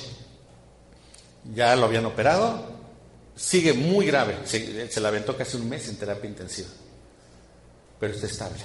[1.55, 2.67] ya lo habían operado,
[3.37, 6.67] sigue muy grave, se, se la aventó casi un mes en terapia intensiva,
[8.01, 8.61] pero está estable.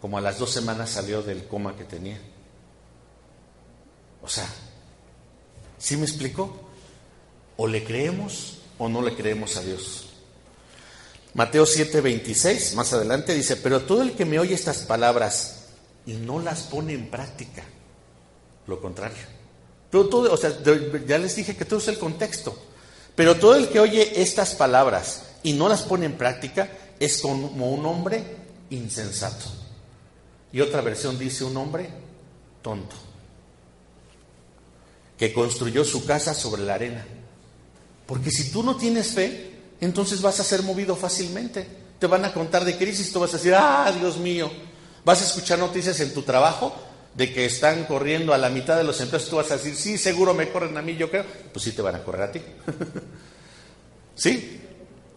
[0.00, 2.18] Como a las dos semanas salió del coma que tenía.
[4.22, 4.48] O sea,
[5.76, 6.58] ¿sí me explico?
[7.58, 10.11] O le creemos o no le creemos a Dios.
[11.34, 15.64] Mateo 7:26, más adelante dice, pero todo el que me oye estas palabras
[16.04, 17.62] y no las pone en práctica,
[18.66, 19.24] lo contrario.
[19.90, 20.52] Pero todo, o sea,
[21.06, 22.56] ya les dije que todo es el contexto.
[23.14, 27.70] Pero todo el que oye estas palabras y no las pone en práctica es como
[27.70, 28.24] un hombre
[28.70, 29.44] insensato.
[30.52, 31.90] Y otra versión dice un hombre
[32.62, 32.96] tonto,
[35.18, 37.04] que construyó su casa sobre la arena.
[38.06, 39.51] Porque si tú no tienes fe,
[39.82, 41.66] entonces vas a ser movido fácilmente.
[41.98, 44.48] Te van a contar de crisis, tú vas a decir, ah, Dios mío.
[45.04, 46.72] Vas a escuchar noticias en tu trabajo
[47.14, 49.98] de que están corriendo a la mitad de los empleos, tú vas a decir, sí,
[49.98, 51.24] seguro me corren a mí, yo creo.
[51.52, 52.40] Pues sí te van a correr a ti.
[54.14, 54.60] ¿Sí?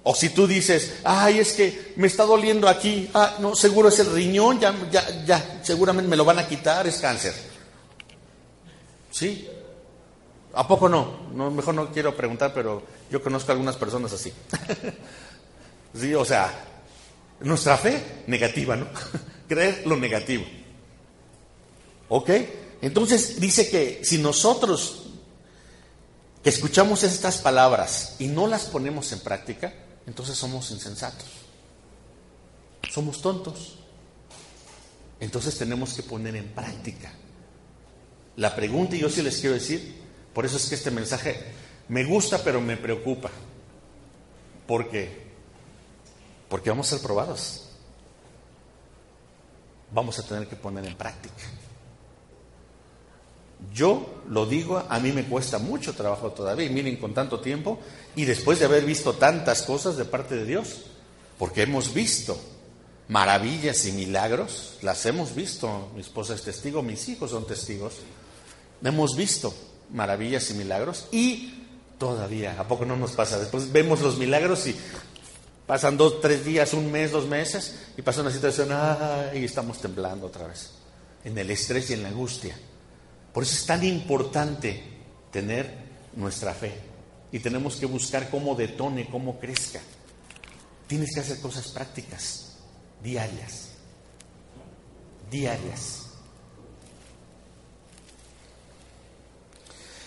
[0.01, 3.99] O si tú dices, ay, es que me está doliendo aquí, ah, no, seguro es
[3.99, 7.35] el riñón, ya, ya, ya, seguramente me lo van a quitar, es cáncer.
[9.11, 9.47] ¿Sí?
[10.55, 11.27] ¿A poco no?
[11.33, 11.51] no?
[11.51, 14.31] Mejor no quiero preguntar, pero yo conozco a algunas personas así.
[15.99, 16.53] sí, o sea,
[17.41, 18.87] nuestra fe negativa, ¿no?
[19.47, 20.45] Creer lo negativo.
[22.09, 22.29] ¿Ok?
[22.81, 25.05] Entonces dice que si nosotros
[26.43, 29.73] que escuchamos estas palabras y no las ponemos en práctica,
[30.05, 31.25] entonces somos insensatos.
[32.91, 33.79] Somos tontos.
[35.19, 37.11] Entonces tenemos que poner en práctica.
[38.35, 40.03] La pregunta, y yo sí les quiero decir,
[40.35, 41.39] por eso es que este mensaje
[41.87, 43.29] me gusta, pero me preocupa.
[44.67, 45.25] ¿Por qué?
[46.49, 47.69] Porque vamos a ser probados.
[49.91, 51.43] Vamos a tener que poner en práctica.
[53.73, 57.79] Yo lo digo, a mí me cuesta mucho trabajo todavía, y miren con tanto tiempo,
[58.15, 60.85] y después de haber visto tantas cosas de parte de Dios,
[61.37, 62.37] porque hemos visto
[63.07, 67.95] maravillas y milagros, las hemos visto, mi esposa es testigo, mis hijos son testigos,
[68.83, 69.53] hemos visto
[69.91, 71.64] maravillas y milagros y
[71.97, 73.39] todavía, ¿a poco no nos pasa?
[73.39, 74.75] Después vemos los milagros y
[75.65, 78.69] pasan dos, tres días, un mes, dos meses y pasa una situación
[79.33, 80.71] y estamos temblando otra vez,
[81.23, 82.57] en el estrés y en la angustia.
[83.33, 84.83] Por eso es tan importante
[85.31, 86.73] tener nuestra fe
[87.31, 89.81] y tenemos que buscar cómo detone, cómo crezca.
[90.87, 92.57] Tienes que hacer cosas prácticas,
[93.03, 93.69] diarias,
[95.29, 96.01] diarias.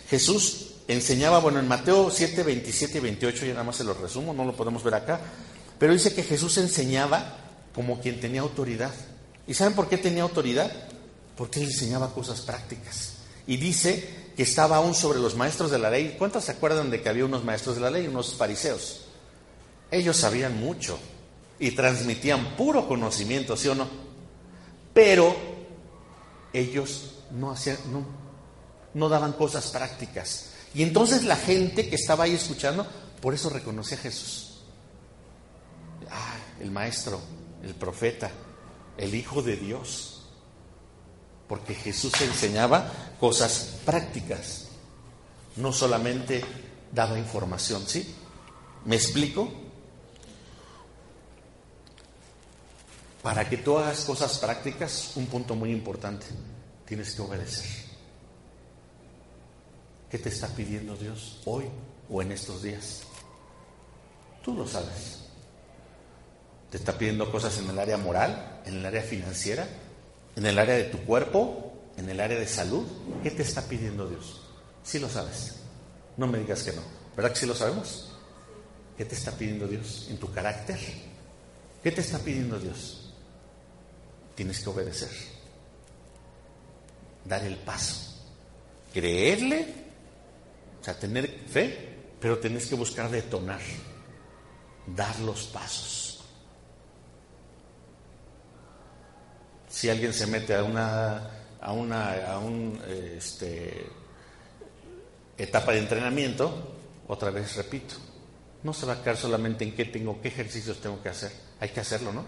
[0.09, 4.33] Jesús enseñaba, bueno, en Mateo 7, 27 y 28, ya nada más se lo resumo,
[4.33, 5.21] no lo podemos ver acá,
[5.79, 7.37] pero dice que Jesús enseñaba
[7.75, 8.93] como quien tenía autoridad.
[9.47, 10.73] ¿Y saben por qué tenía autoridad?
[11.37, 13.15] Porque él enseñaba cosas prácticas.
[13.47, 16.17] Y dice que estaba aún sobre los maestros de la ley.
[16.19, 19.03] ¿Cuántos se acuerdan de que había unos maestros de la ley, unos fariseos?
[19.91, 20.99] Ellos sabían mucho
[21.59, 23.89] y transmitían puro conocimiento, ¿sí o no?
[24.93, 25.35] Pero
[26.53, 28.05] ellos no hacían, no,
[28.95, 30.48] no daban cosas prácticas.
[30.75, 32.87] Y entonces la gente que estaba ahí escuchando,
[33.21, 34.61] por eso reconocía a Jesús.
[36.11, 37.21] Ah, el maestro,
[37.63, 38.31] el profeta,
[38.97, 40.23] el Hijo de Dios.
[41.49, 44.67] Porque Jesús enseñaba cosas prácticas,
[45.57, 46.45] no solamente
[46.93, 48.15] daba información, ¿sí?
[48.85, 49.51] ¿Me explico?
[53.23, 56.27] Para que tú hagas cosas prácticas, un punto muy importante,
[56.87, 57.88] tienes que obedecer.
[60.11, 61.65] ¿Qué te está pidiendo Dios hoy
[62.09, 63.03] o en estos días?
[64.43, 65.19] Tú lo sabes.
[66.71, 69.67] ¿Te está pidiendo cosas en el área moral, en el área financiera,
[70.37, 72.87] en el área de tu cuerpo, en el área de salud,
[73.23, 74.41] ¿qué te está pidiendo Dios?
[74.83, 75.57] Sí lo sabes.
[76.17, 76.83] No me digas que no.
[77.17, 78.13] ¿Verdad que sí lo sabemos?
[78.97, 80.79] ¿Qué te está pidiendo Dios en tu carácter?
[81.83, 83.13] ¿Qué te está pidiendo Dios?
[84.35, 85.11] Tienes que obedecer.
[87.25, 88.15] Dar el paso.
[88.93, 89.88] Creerle,
[90.89, 93.61] sea, tener fe, pero tienes que buscar detonar.
[94.87, 96.25] Dar los pasos.
[99.69, 101.31] Si alguien se mete a una
[101.61, 103.87] a una a un este,
[105.37, 106.77] etapa de entrenamiento,
[107.07, 107.97] otra vez repito,
[108.63, 111.33] no se va a quedar solamente en qué tengo, qué ejercicios tengo que hacer.
[111.61, 112.25] Hay que hacerlo, ¿no?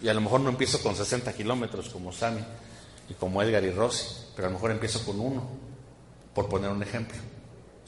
[0.00, 2.42] Y a lo mejor no empiezo con 60 kilómetros como Sammy
[3.08, 5.46] y como Edgar y Rossi, pero a lo mejor empiezo con uno,
[6.32, 7.18] por poner un ejemplo.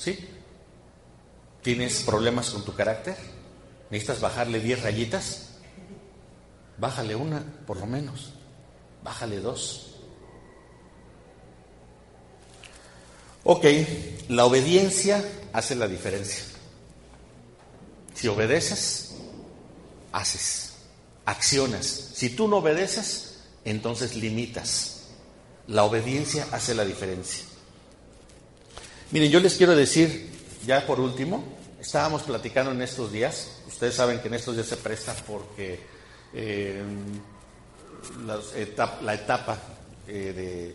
[0.03, 0.19] ¿Sí?
[1.63, 3.17] ¿Tienes problemas con tu carácter?
[3.89, 5.51] ¿Necesitas bajarle 10 rayitas?
[6.77, 8.33] Bájale una, por lo menos.
[9.05, 9.95] Bájale dos.
[13.45, 13.65] Ok,
[14.29, 16.43] la obediencia hace la diferencia.
[18.15, 19.15] Si obedeces,
[20.11, 20.73] haces,
[21.27, 21.87] accionas.
[21.87, 25.03] Si tú no obedeces, entonces limitas.
[25.69, 27.52] La obediencia hace la diferencia.
[29.13, 30.31] Miren, yo les quiero decir,
[30.67, 31.45] ya por último,
[31.79, 35.79] estábamos platicando en estos días, ustedes saben que en estos días se presta porque
[36.33, 36.83] eh,
[38.25, 39.59] la, etapa,
[40.09, 40.75] eh,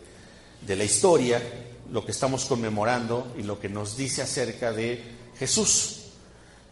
[0.64, 1.42] de, la historia
[1.90, 5.02] lo que estamos conmemorando y lo que nos dice acerca de
[5.36, 6.02] Jesús.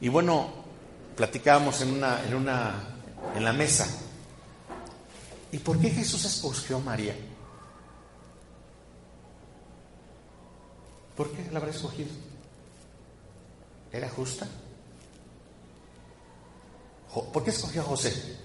[0.00, 0.52] Y bueno,
[1.16, 2.96] platicábamos en una, en una,
[3.34, 3.88] en la mesa.
[5.50, 7.16] ¿Y por qué Jesús escogió a María?
[11.16, 12.10] ¿Por qué la habrá escogido?
[13.90, 14.46] ¿Era justa?
[17.32, 18.36] ¿Por qué escogió a José?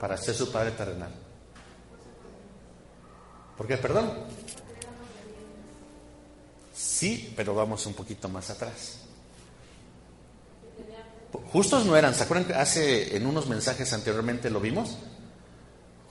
[0.00, 1.12] Para ser su padre terrenal.
[3.56, 3.76] ¿Por qué?
[3.76, 4.10] Perdón.
[6.74, 8.98] Sí, pero vamos un poquito más atrás.
[11.52, 14.96] Justos no eran, ¿se acuerdan que hace en unos mensajes anteriormente lo vimos?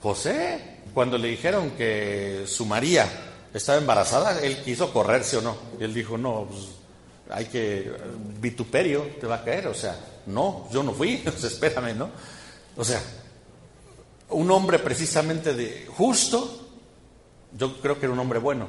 [0.00, 5.56] José, cuando le dijeron que su María estaba embarazada, él quiso correrse o no.
[5.78, 6.68] Y él dijo, no, pues,
[7.30, 7.92] hay que,
[8.40, 12.10] vituperio te va a caer, o sea, no, yo no fui, espérame, ¿no?
[12.76, 13.00] O sea,
[14.30, 16.70] un hombre precisamente de justo,
[17.52, 18.68] yo creo que era un hombre bueno,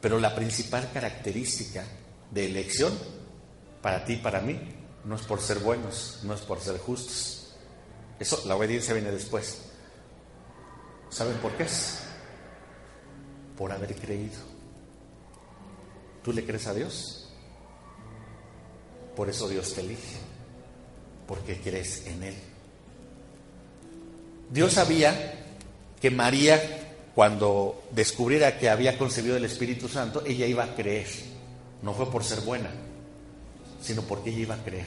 [0.00, 1.84] pero la principal característica
[2.30, 2.92] de elección
[3.82, 4.58] para ti y para mí
[5.04, 7.54] no es por ser buenos, no es por ser justos.
[8.18, 9.62] Eso, la obediencia viene después.
[11.08, 12.02] ¿Saben por qué es?
[13.60, 14.38] Por haber creído.
[16.24, 17.28] ¿Tú le crees a Dios?
[19.14, 20.16] Por eso Dios te elige,
[21.28, 22.34] porque crees en Él.
[24.50, 25.44] Dios sabía
[26.00, 26.80] que María
[27.14, 31.06] cuando descubriera que había concebido el Espíritu Santo, ella iba a creer.
[31.82, 32.70] No fue por ser buena,
[33.82, 34.86] sino porque ella iba a creer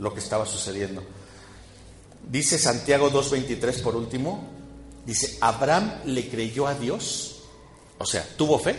[0.00, 1.04] lo que estaba sucediendo.
[2.28, 4.48] Dice Santiago 2.23 por último,
[5.06, 7.31] dice, Abraham le creyó a Dios,
[8.02, 8.76] o sea, tuvo fe,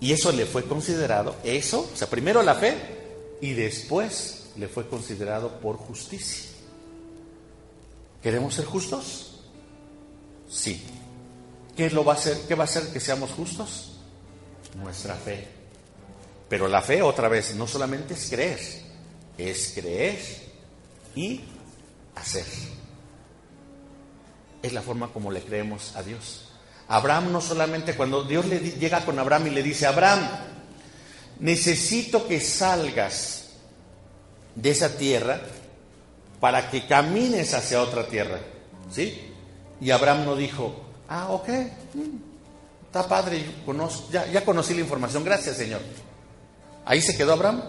[0.00, 2.76] y eso le fue considerado, eso, o sea, primero la fe,
[3.40, 6.50] y después le fue considerado por justicia.
[8.22, 9.40] ¿Queremos ser justos?
[10.48, 10.82] Sí.
[11.76, 14.00] ¿Qué, lo va a hacer, ¿Qué va a hacer que seamos justos?
[14.74, 15.46] Nuestra fe.
[16.48, 18.58] Pero la fe, otra vez, no solamente es creer,
[19.36, 20.18] es creer
[21.14, 21.40] y
[22.16, 22.46] hacer.
[24.60, 26.47] Es la forma como le creemos a Dios.
[26.88, 30.26] Abraham no solamente cuando Dios le llega con Abraham y le dice, Abraham,
[31.40, 33.50] necesito que salgas
[34.54, 35.40] de esa tierra
[36.40, 38.38] para que camines hacia otra tierra.
[38.90, 39.32] ¿Sí?
[39.80, 41.48] Y Abraham no dijo, Ah, ok.
[41.94, 43.44] Mm, está padre,
[44.10, 45.24] ya, ya conocí la información.
[45.24, 45.80] Gracias, Señor.
[46.84, 47.62] Ahí se quedó Abraham.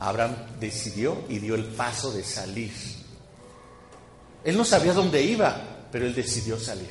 [0.00, 2.72] Abraham decidió y dio el paso de salir.
[4.42, 6.90] Él no sabía dónde iba, pero él decidió salir.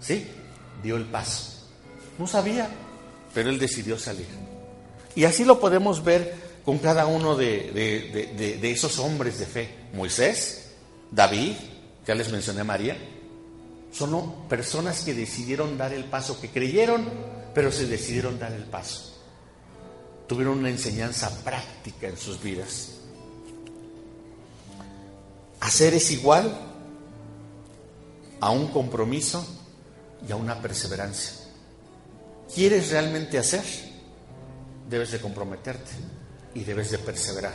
[0.00, 0.26] ¿Sí?
[0.82, 1.66] Dio el paso.
[2.18, 2.68] No sabía,
[3.34, 4.26] pero él decidió salir.
[5.14, 6.34] Y así lo podemos ver
[6.64, 7.72] con cada uno de,
[8.60, 9.74] de esos hombres de fe.
[9.92, 10.70] Moisés,
[11.10, 11.54] David,
[12.06, 12.96] ya les mencioné a María,
[13.92, 17.08] son personas que decidieron dar el paso, que creyeron,
[17.54, 19.16] pero se decidieron dar el paso.
[20.26, 22.92] Tuvieron una enseñanza práctica en sus vidas.
[25.60, 26.56] Hacer es igual
[28.40, 29.44] a un compromiso
[30.26, 31.32] y a una perseverancia.
[32.54, 33.64] ¿Quieres realmente hacer?
[34.88, 35.90] Debes de comprometerte
[36.54, 37.54] y debes de perseverar.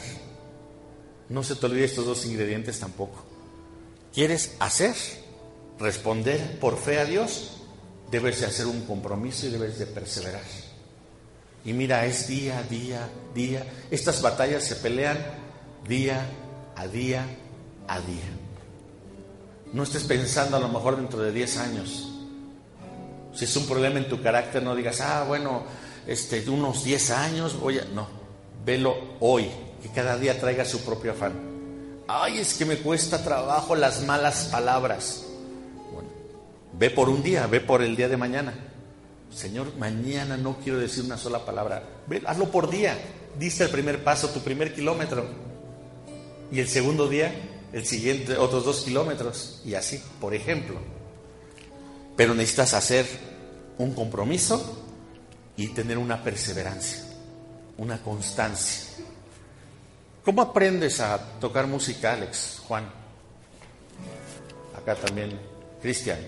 [1.30, 3.26] No se te olvide estos dos ingredientes tampoco.
[4.14, 4.96] ¿Quieres hacer?
[5.80, 7.58] responder por fe a Dios,
[8.12, 10.44] debes de hacer un compromiso y debes de perseverar.
[11.64, 13.66] Y mira, es día a día, día.
[13.90, 15.18] Estas batallas se pelean
[15.88, 16.26] día
[16.76, 17.26] a día
[17.88, 18.30] a día.
[19.74, 22.15] No estés pensando a lo mejor dentro de 10 años.
[23.36, 25.64] Si es un problema en tu carácter, no digas, ah, bueno,
[26.08, 27.86] este, unos 10 años voy a...
[27.86, 28.08] No,
[28.66, 29.50] velo hoy,
[29.82, 31.34] que cada día traiga su propio afán.
[32.08, 35.26] Ay, es que me cuesta trabajo las malas palabras.
[35.92, 36.10] Bueno,
[36.74, 38.54] ve por un día, ve por el día de mañana.
[39.34, 41.84] Señor, mañana no quiero decir una sola palabra.
[42.08, 42.98] Ve, hazlo por día.
[43.38, 45.26] Diste el primer paso, tu primer kilómetro.
[46.52, 47.34] Y el segundo día,
[47.74, 49.62] el siguiente, otros dos kilómetros.
[49.66, 50.95] Y así, por ejemplo.
[52.16, 53.06] Pero necesitas hacer
[53.78, 54.86] un compromiso
[55.58, 57.04] y tener una perseverancia,
[57.78, 59.06] una constancia.
[60.24, 62.86] ¿Cómo aprendes a tocar música, Alex, Juan?
[64.76, 65.40] Acá también,
[65.82, 66.20] Cristian.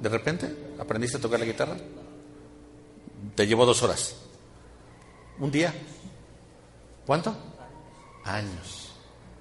[0.00, 1.76] ¿De repente aprendiste a tocar la guitarra?
[3.34, 4.14] Te llevó dos horas.
[5.38, 5.72] ¿Un día?
[7.06, 7.34] ¿Cuánto?
[8.24, 8.92] Años.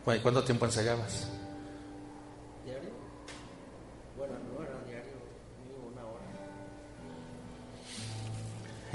[0.04, 1.28] ¿Cuánto tiempo ensayabas?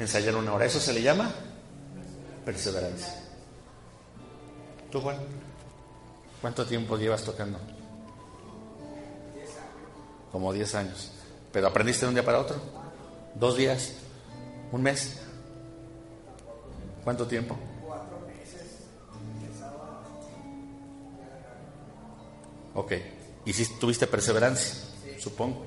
[0.01, 0.65] Ensayar una hora.
[0.65, 1.31] ¿Eso se le llama?
[2.43, 3.23] Perseverancia.
[4.91, 5.19] ¿Tú, Juan?
[6.41, 7.59] ¿Cuánto tiempo llevas tocando?
[10.33, 11.13] Como 10 años.
[11.53, 12.57] ¿Pero aprendiste de un día para otro?
[13.35, 13.93] ¿Dos días?
[14.73, 15.21] ¿Un mes?
[17.05, 17.59] ¿Cuánto tiempo?
[17.87, 18.79] Cuatro meses.
[22.75, 22.93] Ok.
[23.45, 24.77] Y si tuviste perseverancia,
[25.19, 25.67] supongo,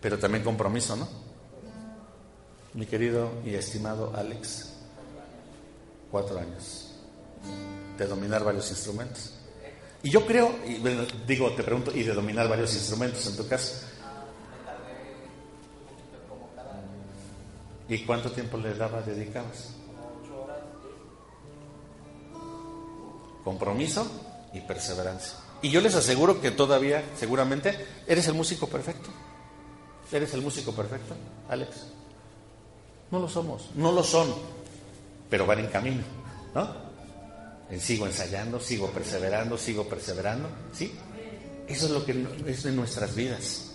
[0.00, 1.31] pero también compromiso, ¿no?
[2.74, 4.72] Mi querido y estimado Alex,
[6.10, 6.92] cuatro años
[7.98, 9.34] de dominar varios instrumentos.
[10.02, 13.46] Y yo creo, y bueno, digo, te pregunto, y de dominar varios instrumentos en tu
[13.46, 13.86] caso.
[17.88, 19.70] ¿Y cuánto tiempo le daba, dedicabas?
[23.44, 24.06] Compromiso
[24.54, 25.38] y perseverancia.
[25.60, 29.10] Y yo les aseguro que todavía, seguramente, eres el músico perfecto.
[30.10, 31.14] ¿Eres el músico perfecto,
[31.48, 31.86] Alex?
[33.12, 34.34] No lo somos, no lo son,
[35.28, 36.02] pero van en camino,
[36.54, 36.74] ¿no?
[37.78, 40.92] Sigo ensayando, sigo perseverando, sigo perseverando, ¿sí?
[41.68, 43.72] Eso es lo que es de nuestras vidas.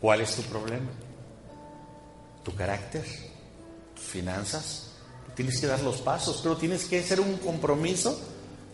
[0.00, 0.90] ¿Cuál es tu problema?
[2.44, 3.04] ¿Tu carácter?
[3.94, 4.90] ¿Tus finanzas?
[5.36, 8.20] Tienes que dar los pasos, pero tienes que hacer un compromiso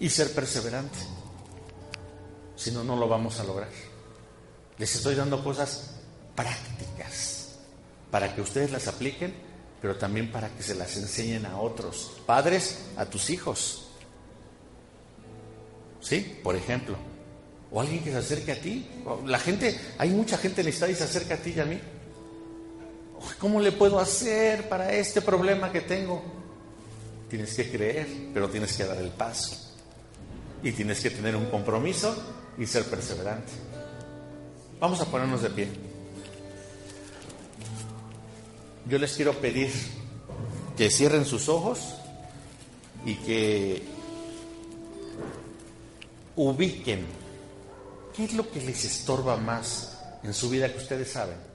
[0.00, 0.98] y ser perseverante.
[2.56, 3.70] Si no, no lo vamos a lograr.
[4.78, 5.96] Les estoy dando cosas
[6.34, 7.58] prácticas
[8.10, 9.45] para que ustedes las apliquen,
[9.86, 12.10] pero también para que se las enseñen a otros.
[12.26, 13.86] Padres, a tus hijos.
[16.00, 16.40] ¿Sí?
[16.42, 16.96] Por ejemplo.
[17.70, 18.84] O alguien que se acerque a ti.
[19.26, 21.64] La gente, hay mucha gente en el estado y se acerca a ti y a
[21.66, 21.78] mí.
[23.38, 26.20] ¿Cómo le puedo hacer para este problema que tengo?
[27.30, 29.72] Tienes que creer, pero tienes que dar el paso.
[30.64, 32.12] Y tienes que tener un compromiso
[32.58, 33.52] y ser perseverante.
[34.80, 35.85] Vamos a ponernos de pie.
[38.88, 39.72] Yo les quiero pedir
[40.76, 41.96] que cierren sus ojos
[43.04, 43.82] y que
[46.36, 47.04] ubiquen
[48.14, 51.45] qué es lo que les estorba más en su vida que ustedes saben.